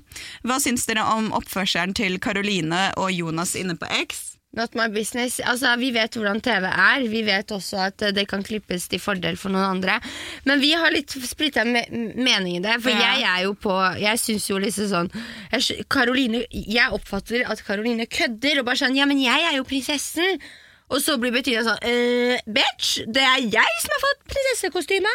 Hva 0.46 0.58
syns 0.62 0.86
dere 0.88 1.04
om 1.16 1.30
oppførselen 1.36 1.94
til 1.96 2.18
Karoline 2.22 2.90
og 3.00 3.12
Jonas 3.14 3.56
inne 3.58 3.76
på 3.80 3.88
X? 4.04 4.26
Not 4.56 4.74
my 4.74 4.88
business. 4.90 5.36
Altså, 5.46 5.76
Vi 5.78 5.92
vet 5.94 6.16
hvordan 6.18 6.40
TV 6.42 6.64
er. 6.66 7.04
Vi 7.06 7.20
vet 7.22 7.52
også 7.54 7.76
at 7.84 8.02
eh, 8.02 8.10
det 8.16 8.24
kan 8.32 8.42
klippes 8.42 8.88
til 8.90 8.98
fordel 8.98 9.36
for 9.38 9.54
noen 9.54 9.76
andre. 9.76 10.00
Men 10.48 10.58
vi 10.58 10.72
har 10.74 10.90
litt 10.90 11.14
splitta 11.22 11.62
me 11.68 11.84
mening 12.18 12.56
i 12.58 12.62
det. 12.64 12.80
For 12.82 12.90
Ja. 12.90 13.12
jeg 13.14 13.28
er 13.30 13.44
jo 13.46 13.52
på 13.54 13.76
Jeg 14.02 14.18
syns 14.18 14.48
jo 14.50 14.58
liksom 14.58 14.88
sånn 14.90 15.12
jeg, 15.54 15.86
Caroline, 15.88 16.42
jeg 16.50 16.90
oppfatter 16.90 17.46
at 17.46 17.62
Karoline 17.62 18.08
kødder 18.10 18.58
og 18.58 18.66
bare 18.66 18.82
sånn 18.82 18.98
Ja, 18.98 19.06
men 19.06 19.22
jeg 19.22 19.38
er 19.52 19.54
jo 19.60 19.62
prinsessen. 19.70 20.42
Og 20.90 20.98
så 21.02 21.14
blir 21.22 21.32
Bettina 21.34 21.62
sånn 21.66 21.84
eh, 21.86 22.40
Bitch, 22.50 23.04
det 23.06 23.22
er 23.22 23.44
jeg 23.46 23.76
som 23.82 23.94
har 23.94 24.02
fått 24.04 24.24
prinsessekostyme! 24.32 25.12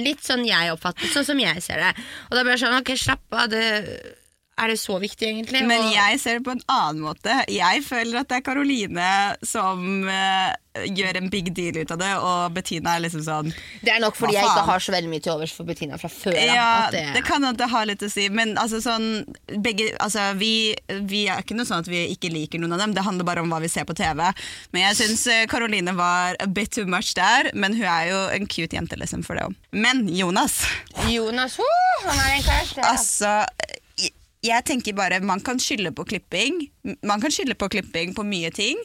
Litt 0.00 0.24
sånn 0.24 0.46
jeg 0.48 0.72
oppfatter 0.72 1.10
Sånn 1.12 1.26
som 1.28 1.40
jeg 1.42 1.60
ser 1.64 1.82
det. 1.82 1.92
Og 2.30 2.38
da 2.38 2.44
blir 2.44 2.56
jeg 2.56 2.64
sånn 2.64 2.78
Ok, 2.80 2.94
slapp 3.00 3.36
av. 3.36 3.50
Det, 3.52 3.64
er 4.60 4.72
det 4.72 4.78
så 4.80 4.98
viktig, 5.00 5.28
egentlig? 5.28 5.62
Men 5.66 5.86
Og- 5.86 5.94
jeg 5.94 6.20
ser 6.20 6.38
det 6.38 6.44
på 6.46 6.54
en 6.56 6.64
annen 6.68 7.02
måte. 7.04 7.36
Jeg 7.48 7.84
føler 7.86 8.20
at 8.20 8.28
det 8.28 8.40
er 8.40 8.44
Karoline 8.46 9.10
som 9.46 10.04
uh, 10.08 10.52
gjør 10.86 11.16
en 11.18 11.30
big 11.32 11.50
deal 11.56 11.80
ut 11.80 11.90
av 11.90 11.98
det, 11.98 12.10
og 12.22 12.52
Bettina 12.54 12.94
er 12.96 13.02
liksom 13.02 13.24
sånn 13.26 13.48
Det 13.82 13.90
er 13.90 13.98
nok 14.04 14.14
fordi 14.14 14.36
jeg 14.36 14.44
ikke 14.46 14.66
har 14.68 14.84
så 14.84 14.92
veldig 14.94 15.10
mye 15.10 15.24
til 15.24 15.32
overs 15.32 15.54
for 15.56 15.66
Bettina 15.66 15.98
fra 15.98 16.10
før. 16.12 16.36
da, 16.36 16.44
Ja, 16.46 16.68
at 16.86 16.92
det... 16.94 17.24
kan 17.26 17.44
at 17.48 17.58
det 17.58 17.68
har 17.72 17.88
litt 17.90 18.04
å 18.06 18.10
si, 18.12 18.28
men 18.28 18.54
altså 18.60 18.78
sånn 18.84 19.24
begge, 19.64 19.90
altså, 19.98 20.28
vi, 20.38 20.74
vi 21.10 21.24
er 21.28 21.42
ikke 21.42 21.56
noe 21.58 21.66
sånn 21.68 21.82
at 21.82 21.90
vi 21.90 22.04
ikke 22.14 22.30
liker 22.32 22.62
noen 22.62 22.76
av 22.76 22.84
dem, 22.84 22.94
det 22.94 23.04
handler 23.06 23.26
bare 23.26 23.42
om 23.42 23.50
hva 23.50 23.60
vi 23.64 23.68
ser 23.72 23.88
på 23.88 23.96
TV. 23.98 24.22
Men 24.70 24.86
jeg 24.88 25.00
syns 25.00 25.26
Karoline 25.50 25.96
var 25.98 26.38
a 26.40 26.46
bit 26.46 26.70
too 26.76 26.86
much 26.86 27.14
der, 27.18 27.50
men 27.54 27.74
hun 27.74 27.88
er 27.90 28.10
jo 28.12 28.20
en 28.36 28.46
cute 28.46 28.76
jente 28.78 28.98
liksom 29.00 29.24
for 29.26 29.38
det 29.38 29.48
òg. 29.48 29.58
Men 29.72 30.06
Jonas 30.08 30.60
Jonas, 31.10 31.58
oh, 31.58 32.06
han 32.06 32.18
er 32.18 32.36
en 32.36 32.42
karakter. 32.46 32.84
Altså, 32.86 33.34
jeg- 34.42 34.64
tenker 34.64 34.92
bare 34.96 35.20
Man 35.20 35.40
kan 35.40 35.58
skylde 35.58 35.92
på 35.92 36.04
klipping. 36.04 36.70
Man 37.02 37.20
kan 37.20 37.30
skylde 37.30 37.54
på 37.54 37.68
klipping 37.68 38.14
på 38.14 38.24
mye 38.24 38.50
ting 38.50 38.76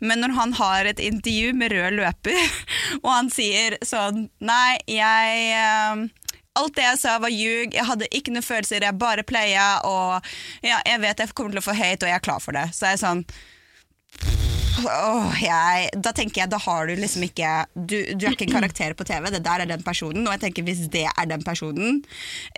Men 0.00 0.20
når 0.20 0.34
han 0.38 0.52
har 0.52 0.84
et 0.84 0.98
intervju 0.98 1.52
med 1.54 1.72
rød 1.72 1.92
løper 2.00 2.38
Og 3.04 3.10
han 3.12 3.30
sier 3.30 3.78
sånn 3.84 4.28
Nei, 4.40 4.78
jeg 4.86 5.52
eh, 5.52 6.08
Alt 6.54 6.74
det 6.76 6.84
jeg 6.84 6.98
sa 7.00 7.18
var 7.18 7.32
ljug 7.32 7.74
Jeg 7.74 7.84
hadde 7.88 8.08
ikke 8.12 8.32
noen 8.32 8.44
følelser, 8.44 8.82
jeg 8.84 8.98
bare 8.98 9.22
playa 9.24 9.80
Og 9.84 10.20
ja, 10.62 10.80
jeg 10.86 11.00
vet 11.00 11.18
jeg 11.18 11.34
kommer 11.34 11.52
til 11.52 11.62
å 11.62 11.68
få 11.70 11.76
hate 11.76 12.04
Og 12.04 12.10
jeg 12.12 12.20
er 12.20 12.24
klar 12.24 12.40
for 12.40 12.52
det. 12.56 12.68
Så 12.72 12.86
er 12.86 12.96
jeg 12.96 13.04
sånn 13.04 13.24
Åh, 14.88 15.38
jeg, 15.42 15.88
da 16.04 16.12
tenker 16.16 16.42
jeg, 16.42 16.50
da 16.52 16.58
har 16.62 16.88
du 16.88 16.94
liksom 16.98 17.24
ikke 17.26 17.50
du, 17.74 17.96
du 18.18 18.26
er 18.26 18.34
ikke 18.34 18.46
en 18.48 18.54
karakter 18.56 18.94
på 18.98 19.06
TV, 19.08 19.28
det 19.34 19.42
der 19.44 19.64
er 19.64 19.70
den 19.70 19.82
personen. 19.86 20.26
Og 20.26 20.34
jeg 20.36 20.42
tenker, 20.46 20.66
hvis 20.66 20.84
det 20.92 21.04
er 21.10 21.28
den 21.30 21.44
personen 21.46 22.02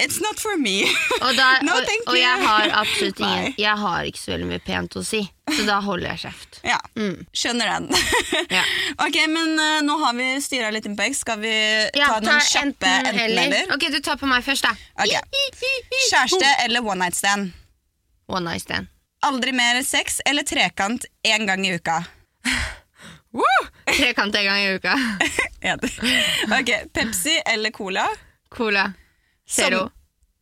It's 0.00 0.20
not 0.22 0.40
for 0.40 0.58
me. 0.60 0.82
Og, 1.20 1.32
da, 1.36 1.48
No, 1.66 1.76
og, 1.78 1.90
og 2.12 2.18
jeg 2.18 2.44
har 2.44 2.70
absolutt 2.80 3.20
ingen. 3.22 3.54
Jeg 3.60 3.78
har 3.84 4.08
ikke 4.08 4.22
så 4.22 4.34
veldig 4.34 4.50
mye 4.52 4.62
pent 4.64 4.96
å 5.00 5.04
si, 5.06 5.22
så 5.50 5.66
da 5.68 5.80
holder 5.84 6.12
jeg 6.14 6.22
kjeft. 6.26 6.60
Ja, 6.66 6.78
skjønner 7.36 7.74
den. 7.74 7.90
Ja. 8.52 8.64
ok, 9.06 9.18
men 9.32 9.54
uh, 9.60 9.80
nå 9.86 9.98
har 10.04 10.16
vi 10.18 10.30
styra 10.44 10.72
litt 10.74 10.88
inn 10.88 10.96
på 10.98 11.08
X. 11.10 11.24
Skal 11.24 11.40
vi 11.42 11.52
Ja, 11.96 12.08
ta 12.14 12.20
noen 12.24 12.42
kjappe 12.44 12.94
enten-eller? 13.10 13.74
Ok, 13.76 13.88
du 13.94 14.00
tar 14.04 14.18
på 14.20 14.28
meg 14.30 14.44
først, 14.46 14.66
da. 14.66 14.74
Okay. 15.04 15.20
Kjæreste 16.10 16.56
eller 16.64 16.84
one 16.84 17.00
night 17.06 17.18
stand? 17.18 17.54
One 18.30 18.44
night 18.48 18.64
stand. 18.64 18.93
Aldri 19.24 19.52
mer 19.56 19.82
sex 19.86 20.20
eller 20.26 20.42
trekant 20.46 21.04
én 21.24 21.46
gang 21.48 21.64
i 21.66 21.74
uka? 21.78 22.00
Trekant 23.94 24.34
en 24.36 24.44
gang 24.44 24.60
i 24.60 24.74
uka. 24.76 24.94
Ok, 26.60 26.70
Pepsi 26.92 27.38
eller 27.46 27.70
Cola? 27.70 28.04
Cola. 28.52 28.92
Zero. 29.48 29.78
Som- 29.78 29.90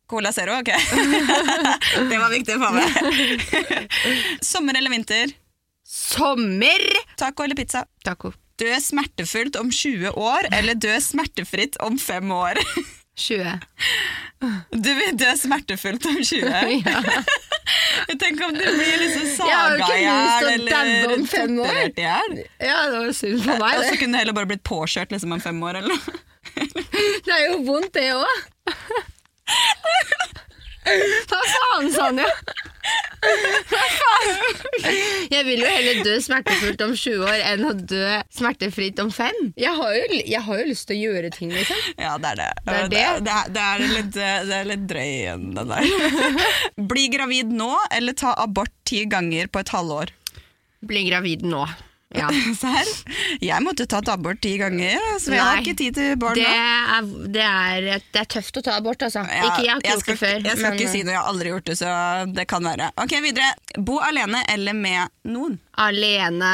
Cola 0.09 0.31
Zero, 0.35 0.57
ok. 0.59 0.65
det 2.09 2.17
var 2.19 2.29
viktig 2.29 2.57
for 2.59 2.75
meg. 2.75 2.89
Sommer 4.43 4.75
eller 4.77 4.91
vinter? 4.91 5.31
Sommer! 5.87 6.83
Taco 7.17 7.43
eller 7.47 7.55
pizza? 7.55 7.85
Taco. 8.03 8.33
Dø 8.59 8.75
smertefullt 8.83 9.55
om 9.57 9.71
20 9.73 10.11
år 10.19 10.49
eller 10.53 10.75
dø 10.77 10.91
smertefritt 11.01 11.79
om 11.81 11.95
5 11.99 12.31
år? 12.35 12.59
20. 13.15 13.55
Du 14.75 14.91
vil 14.99 15.15
dø 15.17 15.31
smertefullt 15.39 16.05
om 16.11 16.19
20? 16.19 16.83
Ja. 16.83 17.01
Jeg 18.09 18.17
tenker 18.19 18.45
om 18.49 18.53
du 18.57 18.63
blir 18.63 18.97
liksom 18.99 19.27
saga 19.37 19.87
i 19.95 20.01
hjel 20.03 20.49
eller 20.53 21.13
torturert 21.31 21.99
i 21.99 22.05
hjel. 22.05 22.35
ja, 22.59 22.79
det 22.91 22.97
var 22.99 23.13
synd 23.15 23.39
for 23.45 23.61
meg. 23.61 23.77
Og 23.79 23.85
så 23.87 23.95
kunne 24.01 24.17
du 24.17 24.19
heller 24.21 24.35
bare 24.37 24.49
blitt 24.51 24.63
påkjørt 24.67 25.13
liksom 25.15 25.35
om 25.37 25.41
fem 25.43 25.63
år. 25.63 25.79
eller 25.81 25.95
noe. 25.95 26.21
det 27.25 27.33
er 27.37 27.45
jo 27.47 27.61
vondt, 27.67 27.93
det 27.95 28.09
òg. 28.13 28.35
Hva 31.31 31.41
faen, 31.53 31.87
Sanja? 31.95 32.27
Jeg 35.33 35.45
vil 35.47 35.61
jo 35.63 35.69
heller 35.69 36.01
dø 36.05 36.15
smertefullt 36.21 36.81
om 36.85 36.93
20 36.95 37.23
år 37.25 37.43
enn 37.51 37.63
å 37.67 37.73
dø 37.77 38.07
smertefritt 38.33 38.99
om 39.03 39.09
5. 39.13 39.53
Jeg 39.59 39.73
har 39.77 39.95
jo, 39.97 40.19
jeg 40.19 40.41
har 40.47 40.61
jo 40.61 40.67
lyst 40.69 40.87
til 40.89 40.97
å 40.97 41.01
gjøre 41.07 41.31
ting, 41.35 41.53
liksom. 41.53 41.79
Ja, 41.97 42.17
det 42.21 42.33
er 42.33 42.41
det. 42.41 42.49
Det 42.67 42.75
er 42.75 42.91
det. 42.91 43.05
det, 43.27 43.37
er, 43.37 43.53
det, 43.55 43.63
er 43.63 43.95
litt, 43.95 44.11
det 44.17 44.59
er 44.59 44.69
litt 44.73 44.85
drøy 44.89 45.07
igjen, 45.07 45.47
den 45.57 45.73
der. 45.73 46.51
Bli 46.93 47.07
gravid 47.13 47.55
nå, 47.55 47.71
eller 47.95 48.17
ta 48.19 48.35
abort 48.43 48.73
ti 48.87 49.05
ganger 49.09 49.49
på 49.51 49.63
et 49.63 49.73
halvår? 49.73 50.13
Bli 50.83 51.07
gravid 51.07 51.47
nå. 51.47 51.63
Ja. 52.13 52.27
Serr? 52.61 52.89
Jeg 53.41 53.63
måtte 53.65 53.87
tatt 53.89 54.09
abort 54.13 54.41
ti 54.43 54.55
ganger, 54.61 54.99
så 55.21 55.33
jeg 55.33 55.41
har 55.41 55.61
ikke 55.63 55.75
tid 55.79 55.95
til 55.97 56.15
barn 56.21 56.37
Det 56.37 56.45
er, 56.45 57.07
det, 57.33 57.41
er, 57.47 57.87
det 58.13 58.21
er 58.21 58.29
tøft 58.29 58.59
å 58.59 58.63
ta 58.65 58.75
abort, 58.77 59.01
altså. 59.07 59.23
Ja, 59.25 59.47
ikke, 59.49 59.63
jeg 59.65 59.71
har 59.73 59.81
ikke 59.81 59.89
gjort 59.89 60.03
skal, 60.03 60.13
det 60.13 60.21
før. 60.21 60.37
Jeg 60.47 60.57
skal 60.59 60.69
men- 60.69 60.79
ikke 60.79 60.91
si 60.93 61.03
noe, 61.03 61.15
jeg 61.15 61.21
har 61.21 61.31
aldri 61.33 61.53
gjort 61.53 61.69
det, 61.71 61.77
så 61.81 61.91
det 62.37 62.47
kan 62.51 62.69
være. 62.69 62.91
Ok, 63.01 63.15
videre. 63.25 63.51
Bo 63.89 63.97
alene 64.05 64.43
eller 64.53 64.77
med 64.77 65.09
noen? 65.33 65.57
Alene. 65.81 66.51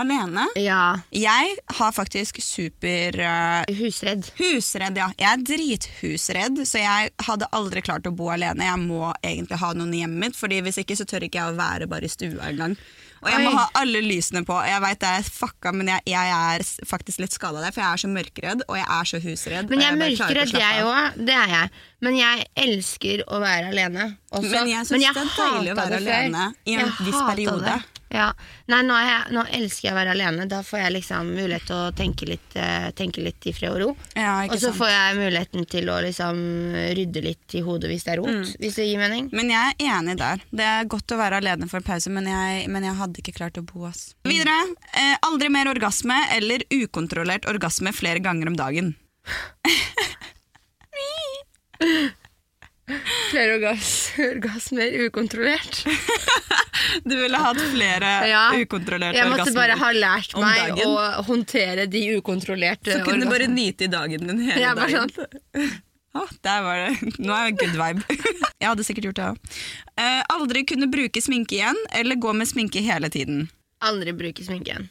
Alene? 0.00 0.46
Ja. 0.56 0.80
Jeg 1.12 1.56
har 1.76 1.92
faktisk 1.92 2.40
super 2.40 3.18
uh, 3.20 3.74
Husredd. 3.76 4.30
husredd, 4.38 4.96
ja. 4.96 5.10
Jeg 5.20 5.28
er 5.34 5.44
drithusredd, 5.52 6.62
så 6.66 6.80
jeg 6.80 7.12
hadde 7.28 7.50
aldri 7.52 7.82
klart 7.84 8.08
å 8.08 8.14
bo 8.16 8.30
alene. 8.32 8.64
Jeg 8.64 8.80
må 8.86 9.12
egentlig 9.20 9.60
ha 9.60 9.72
noen 9.76 9.92
i 9.94 10.00
hjemmet 10.00 10.22
mitt, 10.30 10.38
Fordi 10.40 10.62
hvis 10.64 10.80
ikke 10.80 10.96
så 10.96 11.04
tør 11.08 11.26
ikke 11.28 11.42
jeg 11.42 11.52
å 11.52 11.58
være 11.58 11.88
bare 11.90 12.08
i 12.08 12.12
stua 12.12 12.48
engang. 12.48 12.78
Og 13.24 13.30
jeg 13.32 13.40
må 13.40 13.52
Oi. 13.54 13.56
ha 13.56 13.80
alle 13.80 14.02
lysene 14.04 14.42
på. 14.44 14.56
Jeg 14.68 14.82
vet 14.84 15.00
det 15.00 15.10
er 15.18 15.28
fucka, 15.32 15.72
men 15.72 15.88
jeg, 15.88 16.04
jeg 16.12 16.34
er 16.34 16.64
faktisk 16.88 17.22
litt 17.24 17.32
skada 17.32 17.62
der, 17.64 17.72
for 17.72 17.80
jeg 17.80 17.88
er 17.88 18.02
så 18.02 18.10
mørkredd, 18.12 18.64
og 18.68 18.76
jeg 18.76 18.84
er 18.98 19.08
så 19.08 19.20
husredd. 19.24 19.72
Men 19.72 19.84
jeg 19.84 19.94
er 19.94 20.00
mørkeredd, 20.02 20.54
jeg 20.60 20.84
òg. 20.84 21.18
Det 21.30 21.38
er 21.40 21.54
jeg. 21.54 21.72
Men 22.04 22.20
jeg 22.20 22.46
elsker 22.66 23.24
å 23.24 23.40
være 23.40 23.72
alene. 23.72 24.10
Også. 24.28 24.52
Men 24.52 24.72
jeg 24.74 24.90
synes 24.90 25.08
det 25.08 25.24
er 25.24 25.34
deilig 25.40 25.72
å 25.72 25.80
være 25.80 26.00
alene 26.02 26.46
i 26.68 26.78
en 26.82 26.94
viss 27.00 27.20
periode. 27.30 27.64
det. 27.64 27.93
Ja. 28.14 28.28
Nei, 28.70 28.80
nå, 28.86 28.94
jeg, 29.02 29.32
nå 29.34 29.42
elsker 29.58 29.88
jeg 29.88 29.94
å 29.94 29.98
være 29.98 30.12
alene. 30.14 30.46
Da 30.50 30.60
får 30.64 30.84
jeg 30.84 30.94
liksom 31.00 31.32
mulighet 31.34 31.66
til 31.66 31.76
å 31.80 31.90
tenke 31.98 32.28
litt, 32.28 32.54
eh, 32.54 32.86
tenke 32.96 33.24
litt 33.24 33.48
i 33.50 33.54
fred 33.56 33.74
og 33.74 33.80
ro. 33.82 33.88
Ja, 34.14 34.36
Og 34.46 34.54
så 34.62 34.70
får 34.76 34.92
jeg 34.92 35.18
muligheten 35.18 35.66
til 35.70 35.90
å 35.90 35.98
liksom 36.04 36.38
rydde 36.94 37.24
litt 37.24 37.56
i 37.58 37.64
hodet 37.66 37.90
hvis 37.90 38.06
det 38.06 38.14
er 38.14 38.22
rot. 38.22 38.30
Mm. 38.30 38.44
Hvis 38.62 38.78
det 38.78 38.86
gir 38.86 39.02
mening. 39.02 39.28
Men 39.34 39.50
jeg 39.50 39.74
er 39.74 39.98
enig 39.98 40.16
der. 40.22 40.44
Det 40.54 40.68
er 40.70 40.90
godt 40.94 41.14
å 41.14 41.18
være 41.20 41.42
alene 41.42 41.68
for 41.70 41.82
en 41.82 41.88
pause, 41.88 42.12
men 42.14 42.30
jeg, 42.30 42.68
men 42.70 42.86
jeg 42.86 42.98
hadde 43.02 43.24
ikke 43.24 43.36
klart 43.40 43.58
å 43.58 43.66
bo. 43.66 43.88
Ass. 43.90 44.14
Videre. 44.24 44.54
Eh, 44.94 45.16
aldri 45.26 45.50
mer 45.52 45.68
orgasme 45.74 46.16
eller 46.38 46.62
ukontrollert 46.72 47.50
orgasme 47.50 47.92
flere 47.92 48.22
ganger 48.24 48.52
om 48.52 48.56
dagen. 48.60 48.94
Flere 53.30 53.54
orgas 53.56 54.12
orgasmer 54.20 54.92
ukontrollert. 55.06 55.84
Du 57.08 57.14
ville 57.18 57.40
hatt 57.40 57.60
flere 57.72 58.12
Ja. 58.34 58.44
ukontrollerte 58.56 59.18
Jeg 59.18 59.30
måtte 59.32 59.54
bare 59.56 59.76
ha 59.80 59.90
lært 59.96 60.36
meg 60.38 60.78
å 60.86 60.92
håndtere 61.28 61.86
de 61.90 62.04
ukontrollerte 62.18 62.92
Så 62.98 63.02
kunne 63.06 63.24
du 63.26 63.30
bare 63.32 63.48
nyte 63.50 63.88
i 63.88 63.90
dagen 63.92 64.26
din 64.30 64.44
hele 64.46 64.60
Ja, 64.62 64.74
dagen. 64.78 65.10
sånn. 65.14 65.74
Å, 66.14 66.22
der 66.46 66.60
var 66.62 66.78
det. 66.84 67.12
Nå 67.18 67.34
er 67.34 67.50
det 67.50 67.58
good 67.58 67.74
vibe. 67.74 68.18
jeg 68.60 68.68
hadde 68.70 68.84
sikkert 68.86 69.08
gjort 69.10 69.18
det 69.18 69.28
òg. 69.32 69.54
Eh, 69.98 70.20
aldri 70.30 70.62
kunne 70.70 70.86
bruke 70.92 71.18
sminke 71.24 71.56
igjen, 71.58 71.80
eller 71.98 72.14
gå 72.22 72.30
med 72.38 72.46
sminke 72.46 72.82
hele 72.86 73.10
tiden. 73.10 73.48
Aldri 73.84 74.14
bruke 74.14 74.44
sminke 74.46 74.70
igjen. 74.76 74.86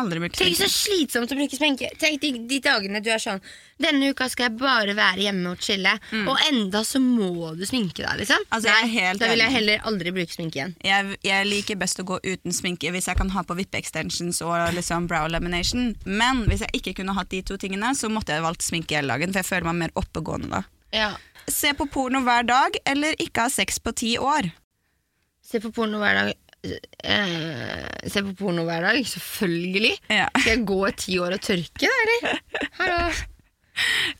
Aldri 0.00 0.22
bruke 0.22 0.38
Tenk 0.40 0.56
så 0.56 0.66
slitsomt 0.72 1.32
å 1.34 1.36
bruke 1.36 1.56
sminke. 1.58 1.90
Tenk 2.00 2.22
de, 2.22 2.30
de 2.48 2.58
dagene 2.64 3.02
du 3.04 3.10
er 3.12 3.20
sånn 3.20 3.42
Denne 3.82 4.08
uka 4.14 4.24
skal 4.32 4.46
jeg 4.46 4.56
bare 4.62 4.94
være 4.96 5.26
hjemme 5.26 5.52
og 5.52 5.60
chille, 5.60 5.92
og 6.22 6.44
enda 6.46 6.80
så 6.86 7.00
må 7.02 7.50
du 7.58 7.64
sminke 7.68 8.00
deg, 8.00 8.22
liksom. 8.22 8.44
Mm. 8.46 8.54
Altså, 8.56 8.76
helt 8.94 9.20
da 9.20 9.28
vil 9.32 9.42
jeg 9.42 9.54
heller 9.56 9.88
aldri 9.90 10.14
bruke 10.14 10.32
sminke 10.32 10.60
igjen. 10.60 10.74
Jeg, 10.86 11.18
jeg 11.26 11.48
liker 11.48 11.80
best 11.80 12.00
å 12.00 12.06
gå 12.08 12.20
uten 12.24 12.56
sminke 12.56 12.92
hvis 12.94 13.10
jeg 13.10 13.18
kan 13.18 13.32
ha 13.34 13.42
på 13.44 13.56
vippe-extensions 13.58 14.40
og 14.46 14.76
liksom 14.78 15.10
brow 15.10 15.26
lamination. 15.28 15.92
Men 16.06 16.46
hvis 16.48 16.64
jeg 16.64 16.80
ikke 16.80 16.96
kunne 17.02 17.16
hatt 17.18 17.32
de 17.34 17.42
to 17.44 17.58
tingene, 17.60 17.92
så 17.98 18.08
måtte 18.12 18.36
jeg 18.36 18.46
valgt 18.46 18.64
sminke 18.64 18.96
hele 18.96 19.12
dagen. 19.12 19.34
For 19.34 19.42
jeg 19.42 19.50
føler 19.50 19.68
meg 19.72 19.80
mer 19.82 19.96
oppegående 19.98 20.52
da. 20.54 20.62
Ja. 20.94 21.10
Se 21.50 21.74
på 21.76 21.88
porno 21.90 22.22
hver 22.24 22.46
dag, 22.48 22.78
eller 22.88 23.18
ikke 23.20 23.48
ha 23.48 23.52
sex 23.52 23.82
på 23.82 23.92
ti 23.98 24.14
år. 24.20 24.52
Se 25.42 25.60
på 25.60 25.72
porno 25.74 26.00
hver 26.00 26.20
dag. 26.20 26.41
Eh, 26.62 28.08
se 28.12 28.22
på 28.22 28.34
porno 28.38 28.62
hver 28.68 28.84
dag, 28.86 29.00
selvfølgelig. 29.08 29.96
Ja. 30.12 30.28
Skal 30.38 30.52
jeg 30.56 30.64
gå 30.68 30.80
ti 30.96 31.16
år 31.18 31.34
og 31.36 31.42
tørke, 31.42 31.88
da, 31.90 32.02
eller? 32.06 32.40
Hallo. 32.78 32.98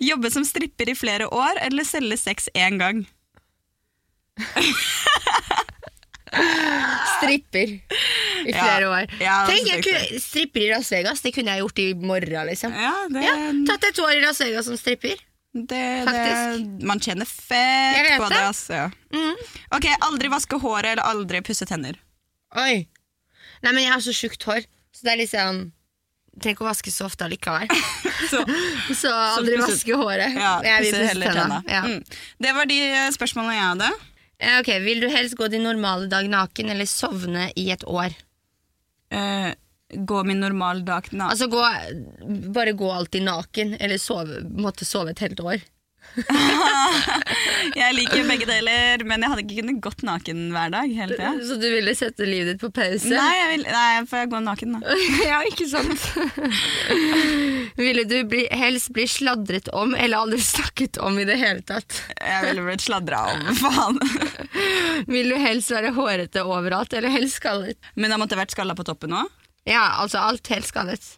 Jobbe 0.03 0.31
som 0.33 0.45
stripper 0.49 0.91
i 0.91 0.97
flere 0.99 1.29
år, 1.31 1.61
eller 1.69 1.85
selge 1.87 2.17
sex 2.19 2.49
én 2.57 2.79
gang. 2.81 3.05
Stripper. 7.19 7.69
i 8.43 8.51
Ja. 8.51 8.63
flere 8.65 8.87
år. 8.89 9.11
Ja, 9.21 9.35
Tenk, 9.47 9.69
jeg 9.69 9.83
kunne 9.85 10.21
stripper 10.21 10.61
i 10.65 10.71
Las 10.73 10.89
Vegas. 10.91 11.21
Det 11.23 11.31
kunne 11.35 11.53
jeg 11.55 11.61
gjort 11.63 11.79
i 11.79 11.89
morgen, 11.95 12.47
liksom. 12.49 12.73
Ja, 12.75 12.95
det, 13.13 13.23
Ja, 13.23 13.35
Tatt 13.69 13.85
et 13.91 13.99
år 14.03 14.17
i 14.17 14.21
Las 14.25 14.41
Vegas 14.41 14.65
som 14.67 14.77
stripper. 14.77 15.15
det, 15.55 16.07
det. 16.09 16.83
Man 16.83 16.99
tjener 16.99 17.27
fett 17.27 18.17
på 18.19 18.29
det. 18.29 18.35
det. 18.35 18.47
Altså. 18.49 18.73
ja. 18.73 18.91
Mm. 19.13 19.37
Ok, 19.77 19.87
aldri 20.01 20.29
vaske 20.33 20.59
håret 20.59 20.93
eller 20.97 21.05
aldri 21.05 21.43
pusse 21.43 21.67
tenner. 21.69 21.95
Oi. 22.57 22.89
Nei, 23.63 23.71
men 23.73 23.83
jeg 23.85 23.93
har 23.93 24.03
så 24.05 24.13
tjukt 24.17 24.43
hår, 24.49 24.65
så 24.93 25.07
det 25.07 25.13
er 25.15 25.21
liksom 25.25 25.63
Trenger 26.33 26.57
ikke 26.57 26.65
å 26.65 26.69
vaske 26.71 26.89
så 26.91 27.05
ofte 27.05 27.27
allikevel. 27.27 27.69
Så, 28.31 28.39
Så 28.97 29.11
aldri 29.13 29.59
så 29.59 29.67
vaske 29.67 29.97
håret. 30.01 30.33
ja, 30.39 30.53
jeg 30.65 30.85
vil 30.87 30.95
heller 31.05 31.27
tenna. 31.35 31.59
tenna. 31.59 31.59
Ja. 31.69 31.81
Mm. 31.85 32.21
Det 32.41 32.53
var 32.57 32.69
de 32.71 32.79
eh, 32.87 33.09
spørsmålene 33.13 33.57
jeg 33.59 33.67
hadde. 33.67 33.89
Eh, 34.41 34.55
Ok, 34.63 34.71
Vil 34.87 35.03
du 35.03 35.09
helst 35.13 35.37
gå 35.37 35.49
din 35.53 35.67
normale 35.67 36.09
dag 36.09 36.31
naken 36.33 36.71
eller 36.73 36.89
sovne 36.89 37.51
i 37.59 37.67
et 37.75 37.85
år? 37.85 38.15
Eh, 39.13 39.51
gå 40.09 40.23
min 40.25 40.41
normale 40.41 40.81
dag 40.89 41.11
naken 41.13 41.27
Altså 41.35 41.51
gå, 41.53 41.61
Bare 42.57 42.73
gå 42.81 42.89
alltid 42.95 43.27
naken, 43.29 43.75
eller 43.83 44.01
sove, 44.01 44.41
måtte 44.57 44.89
sove 44.89 45.13
et 45.13 45.21
helt 45.27 45.43
år. 45.45 45.61
Jeg 47.81 47.95
liker 47.97 48.27
begge 48.29 48.47
deler, 48.49 49.03
men 49.09 49.23
jeg 49.23 49.33
hadde 49.33 49.45
ikke 49.45 49.57
kunnet 49.61 49.79
gått 49.85 50.03
naken 50.07 50.41
hver 50.55 50.73
dag 50.75 50.93
hele 50.93 51.17
tiden. 51.17 51.41
Så 51.47 51.57
du 51.61 51.67
ville 51.73 51.95
sette 51.97 52.27
livet 52.29 52.53
ditt 52.53 52.63
på 52.63 52.71
pause? 52.75 53.11
Nei, 53.13 53.31
jeg 53.39 53.49
vil, 53.53 53.65
nei, 53.73 54.03
får 54.11 54.23
jeg 54.23 54.31
gå 54.33 54.41
naken, 54.45 54.77
da. 54.77 54.97
ja, 55.31 55.39
ikke 55.49 55.69
sant? 55.71 56.09
ville 57.81 58.05
du 58.09 58.19
bli, 58.29 58.45
helst 58.63 58.93
bli 58.97 59.07
sladret 59.11 59.71
om 59.77 59.95
eller 59.97 60.25
aldri 60.25 60.43
snakket 60.45 61.01
om 61.03 61.19
i 61.23 61.27
det 61.29 61.39
hele 61.41 61.65
tatt? 61.67 62.03
Jeg 62.19 62.49
ville 62.49 62.67
blitt 62.67 62.85
sladra 62.85 63.25
om, 63.33 63.49
faen. 63.63 64.01
Vil 65.09 65.33
du 65.33 65.39
helst 65.41 65.73
være 65.73 65.95
hårete 65.97 66.45
overalt 66.45 66.93
eller 66.99 67.15
helst 67.15 67.41
skallet? 67.41 67.81
Men 67.95 68.13
da 68.13 68.21
måtte 68.21 68.39
vært 68.39 68.55
skalla 68.55 68.77
på 68.79 68.87
toppen 68.89 69.17
òg. 69.23 69.31
Ja, 69.69 70.03
altså 70.03 70.19
alt 70.19 70.49
helt 70.51 70.67
skallet. 70.67 71.15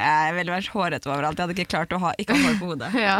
Jeg 0.00 0.34
ville 0.36 0.54
vært 0.54 0.70
hårete 0.72 1.10
overalt. 1.10 1.38
Jeg 1.38 1.44
hadde 1.46 1.56
ikke 1.58 1.72
klart 1.74 1.92
å 1.92 2.00
ha 2.02 2.12
ikke 2.20 2.34
ha 2.36 2.40
hår 2.46 2.58
på 2.60 2.70
hodet. 2.72 2.90
Ja, 3.02 3.18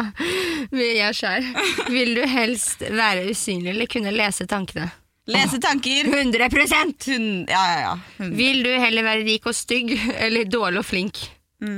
jeg 0.73 1.15
skjær. 1.19 1.47
Vil 1.91 2.15
du 2.17 2.23
helst 2.29 2.83
være 2.87 3.27
usynlig 3.31 3.73
eller 3.75 3.91
kunne 3.91 4.13
lese 4.15 4.47
tankene? 4.49 4.89
Lese 5.31 5.59
tanker. 5.63 6.09
100 6.09 6.49
Hun, 7.07 7.47
ja, 7.51 7.63
ja, 7.73 7.79
ja. 7.81 7.95
100. 8.19 8.37
Vil 8.39 8.63
du 8.65 8.71
heller 8.71 9.03
være 9.07 9.23
rik 9.27 9.47
og 9.47 9.55
stygg 9.55 9.93
eller 10.17 10.45
dårlig 10.51 10.79
og 10.83 10.87
flink? 10.89 11.19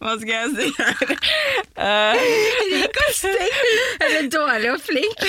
Hva 0.00 0.12
skal 0.20 0.34
jeg 0.34 0.50
si 0.56 0.66
her? 0.76 1.16
Uh. 1.76 2.16
Rik 2.72 2.96
og 3.00 3.10
stygg 3.12 3.56
eller 4.00 4.28
dårlig 4.32 4.70
og 4.72 4.80
flink? 4.80 5.20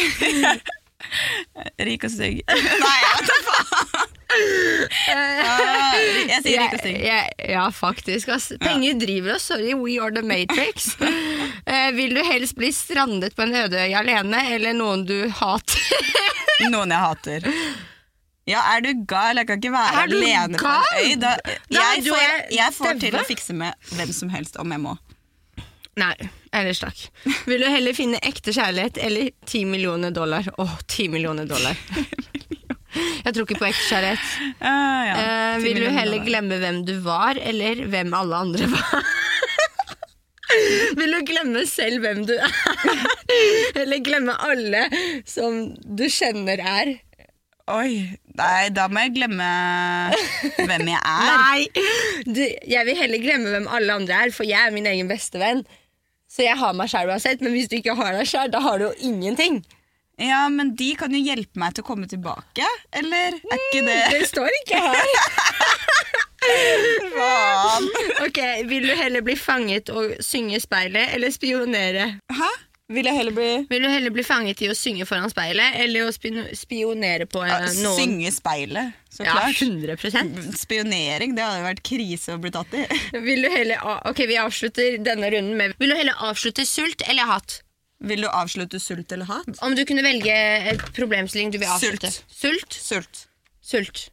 rik 1.83 2.05
og 2.07 2.11
stygg. 2.13 2.39
Nei, 2.47 2.97
jeg 3.03 3.11
vet 3.17 3.27
da 3.27 3.37
faen. 3.49 4.16
Ah, 4.27 5.95
jeg 6.27 6.41
sier 6.43 6.59
rik 6.61 6.75
ting. 6.83 6.97
Ja, 7.05 7.21
ja, 7.39 7.65
faktisk. 7.71 8.29
Ass. 8.35 8.51
Penger 8.59 8.99
driver 8.99 9.35
oss. 9.37 9.47
Sorry, 9.47 9.73
we 9.73 9.97
are 10.03 10.11
the 10.11 10.21
matrix. 10.21 10.93
uh, 10.99 11.91
vil 11.95 12.15
du 12.15 12.23
helst 12.27 12.57
bli 12.59 12.71
strandet 12.75 13.35
på 13.35 13.45
en 13.47 13.55
øde 13.55 13.85
øy 13.87 13.95
alene 14.01 14.43
eller 14.55 14.75
noen 14.77 15.05
du 15.07 15.17
hater? 15.39 15.83
Noen 16.73 16.91
jeg 16.91 17.03
hater. 17.03 17.51
Ja, 18.47 18.63
er 18.75 18.81
du 18.83 18.93
gal? 19.07 19.37
Jeg 19.39 19.47
kan 19.47 19.61
ikke 19.61 19.73
være 19.75 20.05
alene 20.07 20.59
gal? 20.59 20.83
på 20.83 21.01
en 21.03 21.11
øy. 21.11 21.19
Da, 21.21 21.35
jeg, 21.71 22.07
får, 22.07 22.39
jeg 22.55 22.75
får 22.75 22.99
til 23.03 23.19
å 23.19 23.25
fikse 23.27 23.55
med 23.55 23.91
hvem 23.95 24.15
som 24.15 24.31
helst 24.33 24.59
om 24.59 24.75
jeg 24.75 24.83
må. 24.83 24.97
Nei, 25.97 26.13
ellers 26.53 26.83
takk. 26.83 27.07
Vil 27.49 27.63
du 27.63 27.67
heller 27.73 27.95
finne 27.97 28.19
ekte 28.25 28.53
kjærlighet 28.53 28.99
eller 29.01 29.31
ti 29.49 29.63
millioner 29.65 30.13
dollar? 30.13 30.45
Åh, 30.61 30.75
ti 30.85 31.07
millioner 31.09 31.49
dollar. 31.49 31.79
Jeg 32.97 33.33
tror 33.33 33.45
ikke 33.47 33.59
på 33.61 33.69
ekte 33.69 33.85
kjærlighet. 33.89 34.27
Uh, 34.61 35.01
ja. 35.09 35.15
uh, 35.17 35.63
vil 35.63 35.81
du 35.83 35.87
heller 35.93 36.25
glemme 36.25 36.59
hvem 36.61 36.83
du 36.87 36.95
var, 37.05 37.39
eller 37.39 37.85
hvem 37.91 38.13
alle 38.17 38.43
andre 38.47 38.69
var? 38.73 39.07
Vil 40.97 41.11
du 41.11 41.25
glemme 41.27 41.65
selv 41.67 41.99
hvem 42.03 42.21
du 42.27 42.31
er? 42.33 42.53
Eller 43.81 43.99
glemme 44.03 44.31
alle 44.47 44.85
som 45.27 45.65
du 45.75 46.05
kjenner 46.07 46.61
er? 46.63 46.93
Oi, 47.67 48.15
nei, 48.39 48.69
da 48.71 48.85
må 48.87 49.03
jeg 49.03 49.17
glemme 49.17 49.47
hvem 50.55 50.87
jeg 50.87 51.01
er. 51.01 51.33
Nei! 51.33 51.65
Du, 52.23 52.39
jeg 52.47 52.87
vil 52.87 52.95
heller 53.01 53.23
glemme 53.25 53.51
hvem 53.51 53.67
alle 53.67 53.97
andre 53.99 54.21
er, 54.23 54.31
for 54.31 54.47
jeg 54.47 54.69
er 54.69 54.71
min 54.75 54.87
egen 54.87 55.11
beste 55.11 55.41
venn. 55.41 55.65
Så 56.31 56.45
jeg 56.45 56.55
har 56.59 56.75
meg 56.75 56.91
sjæl 56.91 57.11
uansett, 57.11 57.43
men 57.43 57.51
hvis 57.55 57.67
du 57.71 57.77
ikke 57.81 57.95
har 57.99 58.15
deg 58.15 58.27
sjæl, 58.27 58.51
da 58.51 58.63
har 58.63 58.79
du 58.79 58.87
jo 58.87 58.93
ingenting. 59.09 59.59
Ja, 60.17 60.47
men 60.49 60.73
de 60.75 60.93
kan 60.97 61.13
jo 61.13 61.19
hjelpe 61.21 61.59
meg 61.61 61.75
til 61.77 61.85
å 61.85 61.87
komme 61.87 62.07
tilbake, 62.09 62.65
eller? 62.91 63.37
Er 63.37 63.65
ikke 63.67 63.83
det 63.85 63.99
Det 64.15 64.23
står 64.31 64.49
ikke 64.63 64.81
her. 64.81 65.11
faen? 67.17 67.89
Ok, 68.25 68.39
Vil 68.69 68.87
du 68.87 68.93
heller 68.95 69.25
bli 69.25 69.35
fanget 69.39 69.91
og 69.93 70.17
synge 70.25 70.57
i 70.57 70.63
speilet, 70.63 71.13
eller 71.15 71.33
spionere? 71.33 72.15
Hæ? 72.33 72.49
Vil 72.87 73.03
jeg 73.03 73.17
heller 73.17 73.35
bli 73.35 73.47
Vil 73.67 73.83
du 73.83 73.89
heller 73.91 74.13
bli 74.15 74.23
fanget 74.23 74.61
i 74.63 74.69
å 74.71 74.75
synge 74.77 75.03
foran 75.09 75.27
speilet, 75.31 75.75
eller 75.83 76.07
å 76.07 76.13
spionere 76.55 77.27
på 77.27 77.43
ja, 77.43 77.59
eh, 77.65 77.73
noen? 77.83 77.97
Synge 77.99 78.31
speilet, 78.31 78.95
så 79.11 79.25
klart. 79.27 79.59
Ja, 79.59 79.97
klart. 79.99 80.15
100 80.15 80.55
Spionering, 80.55 81.35
det 81.35 81.43
hadde 81.43 81.65
vært 81.65 81.83
krise 81.87 82.37
å 82.37 82.41
bli 82.41 82.53
tatt 82.55 82.71
i. 82.79 82.85
Vil 83.27 83.43
du 83.43 83.51
heller 83.51 83.83
Ok, 84.07 84.23
vi 84.29 84.39
avslutter 84.39 85.01
denne 85.03 85.31
runden 85.35 85.59
med 85.59 85.75
Vil 85.81 85.91
du 85.91 85.99
heller 85.99 86.27
avslutte 86.29 86.65
sult 86.67 87.03
eller 87.09 87.27
hat? 87.27 87.61
Vil 87.99 88.21
du 88.21 88.27
avslutte 88.29 88.79
sult 88.79 89.11
eller 89.11 89.25
hat? 89.25 89.49
Om 89.65 89.73
du 89.75 89.81
kunne 89.89 90.03
velge 90.05 90.33
et 90.73 90.83
problemstilling 90.93 91.49
du 91.53 91.57
vil 91.57 91.71
avslutte. 91.71 92.11
Sult. 92.29 92.77
Sult. 92.77 93.23
Sult. 93.61 94.03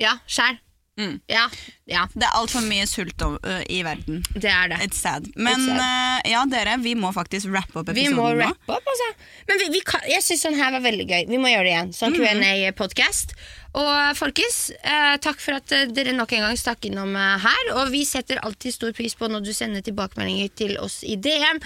Ja, 0.00 0.16
skjær. 0.26 0.56
Mm. 0.98 1.20
Ja, 1.30 1.44
ja, 1.86 2.02
Det 2.12 2.26
er 2.26 2.34
altfor 2.34 2.64
mye 2.66 2.84
sult 2.90 3.22
i 3.70 3.82
verden. 3.86 4.24
det 4.34 4.50
er 4.50 4.68
det. 4.72 4.78
It's 4.88 4.98
sad. 4.98 5.28
Men 5.36 5.60
It's 5.62 5.68
sad. 5.78 6.26
ja, 6.32 6.40
dere, 6.50 6.74
vi 6.82 6.94
må 6.98 7.12
faktisk 7.14 7.52
rappe 7.54 7.78
opp 7.80 7.92
Vi 7.94 8.08
episoden 8.08 8.16
må 8.18 8.32
nå. 8.34 8.48
rappe 8.48 8.74
opp, 8.74 8.90
altså. 8.92 9.06
Men 9.48 9.62
vi, 9.62 9.68
vi 9.78 9.80
kan, 9.86 10.02
jeg 10.10 10.24
syns 10.26 10.42
sånn 10.48 10.58
her 10.58 10.74
var 10.74 10.82
veldig 10.84 11.06
gøy. 11.08 11.22
Vi 11.30 11.38
må 11.38 11.52
gjøre 11.52 11.68
det 11.68 11.72
igjen. 11.76 11.94
Sånn 11.94 12.18
Q&A-podkast. 12.18 13.36
Og 13.78 14.16
folkens, 14.18 14.58
eh, 14.82 15.14
takk 15.22 15.38
for 15.44 15.58
at 15.60 15.72
dere 15.94 16.14
nok 16.16 16.32
en 16.34 16.46
gang 16.48 16.56
stakk 16.58 16.88
innom 16.88 17.14
eh, 17.14 17.38
her. 17.46 17.72
Og 17.78 17.92
vi 17.94 18.02
setter 18.08 18.40
alltid 18.42 18.74
stor 18.74 18.92
pris 18.96 19.14
på 19.14 19.28
når 19.30 19.44
du 19.46 19.52
sender 19.54 19.84
tilbakemeldinger 19.86 20.50
til 20.58 20.76
oss 20.82 21.02
i 21.06 21.14
DM, 21.16 21.60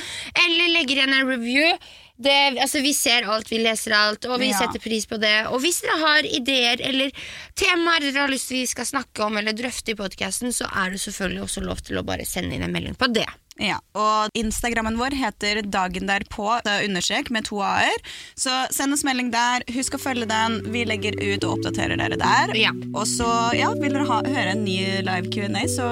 eller 0.45 0.73
legger 0.77 1.01
igjen 1.01 1.17
en 1.23 1.29
review. 1.31 1.73
Det, 2.23 2.37
altså, 2.63 2.83
vi 2.85 2.93
ser 2.97 3.27
alt, 3.29 3.51
vi 3.51 3.59
leser 3.63 3.95
alt, 3.97 4.27
og 4.31 4.39
vi 4.41 4.51
Ja. 4.53 4.59
setter 4.63 4.83
pris 4.83 5.07
på 5.11 5.19
det. 5.21 5.47
Og 5.51 5.61
hvis 5.65 5.81
dere 5.83 5.99
har 5.99 6.23
ideer 6.29 6.81
eller 6.81 7.11
temaer 7.59 8.01
dere 8.07 8.27
har 8.27 8.33
lyst 8.33 8.49
til 8.49 8.61
vi 8.63 8.67
skal 8.71 8.87
snakke 8.87 9.25
om 9.27 9.37
eller 9.41 9.53
drøfte 9.57 9.93
i 9.95 9.99
podkasten, 9.99 10.53
så 10.55 10.69
er 10.71 10.91
det 10.95 11.01
selvfølgelig 11.03 11.43
også 11.43 11.65
lov 11.67 11.83
til 11.83 11.99
å 11.99 12.05
bare 12.07 12.27
sende 12.29 12.55
inn 12.55 12.63
en 12.63 12.73
melding 12.73 12.95
på 12.99 13.11
det. 13.13 13.27
Ja, 13.61 13.77
og 13.99 14.33
Instagrammen 14.39 14.97
vår 14.97 15.15
heter 15.19 15.61
Dagen 15.69 16.09
derpå, 16.09 16.47
er 16.65 16.87
understrek 16.87 17.29
med 17.35 17.45
to 17.51 17.61
a-er. 17.65 17.99
Så 18.39 18.53
send 18.73 18.97
oss 18.97 19.05
melding 19.05 19.31
der. 19.35 19.65
Husk 19.77 19.99
å 19.99 20.01
følge 20.01 20.29
den. 20.31 20.63
Vi 20.73 20.87
legger 20.89 21.19
ut 21.21 21.45
og 21.45 21.59
oppdaterer 21.59 22.01
dere 22.01 22.17
der. 22.21 22.55
Ja. 22.57 22.73
Og 22.95 23.05
så 23.11 23.29
ja, 23.59 23.73
vil 23.77 23.93
dere 23.93 24.09
ha, 24.09 24.23
høre 24.25 24.57
en 24.57 24.65
ny 24.65 24.79
live 25.05 25.29
Q&A, 25.33 25.67
så 25.69 25.89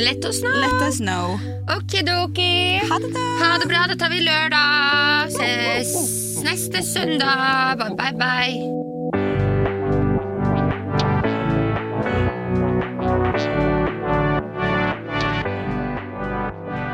Lett 0.00 0.24
oss 0.24 0.38
nå. 0.42 0.50
let 0.62 0.82
us 0.86 1.00
know. 1.02 1.38
Okidoki. 1.76 2.78
Ha 2.88 2.98
det, 3.02 3.10
da! 3.14 3.26
Ha 3.42 3.50
det 3.62 3.68
bra, 3.70 3.86
da 3.90 3.98
tar 3.98 4.14
vi 4.14 4.22
lørdag. 4.26 5.34
Ses 5.34 5.94
neste 6.46 6.82
søndag. 6.86 7.76
Bye, 7.78 7.94
bye, 7.98 8.16
bye. 8.18 8.99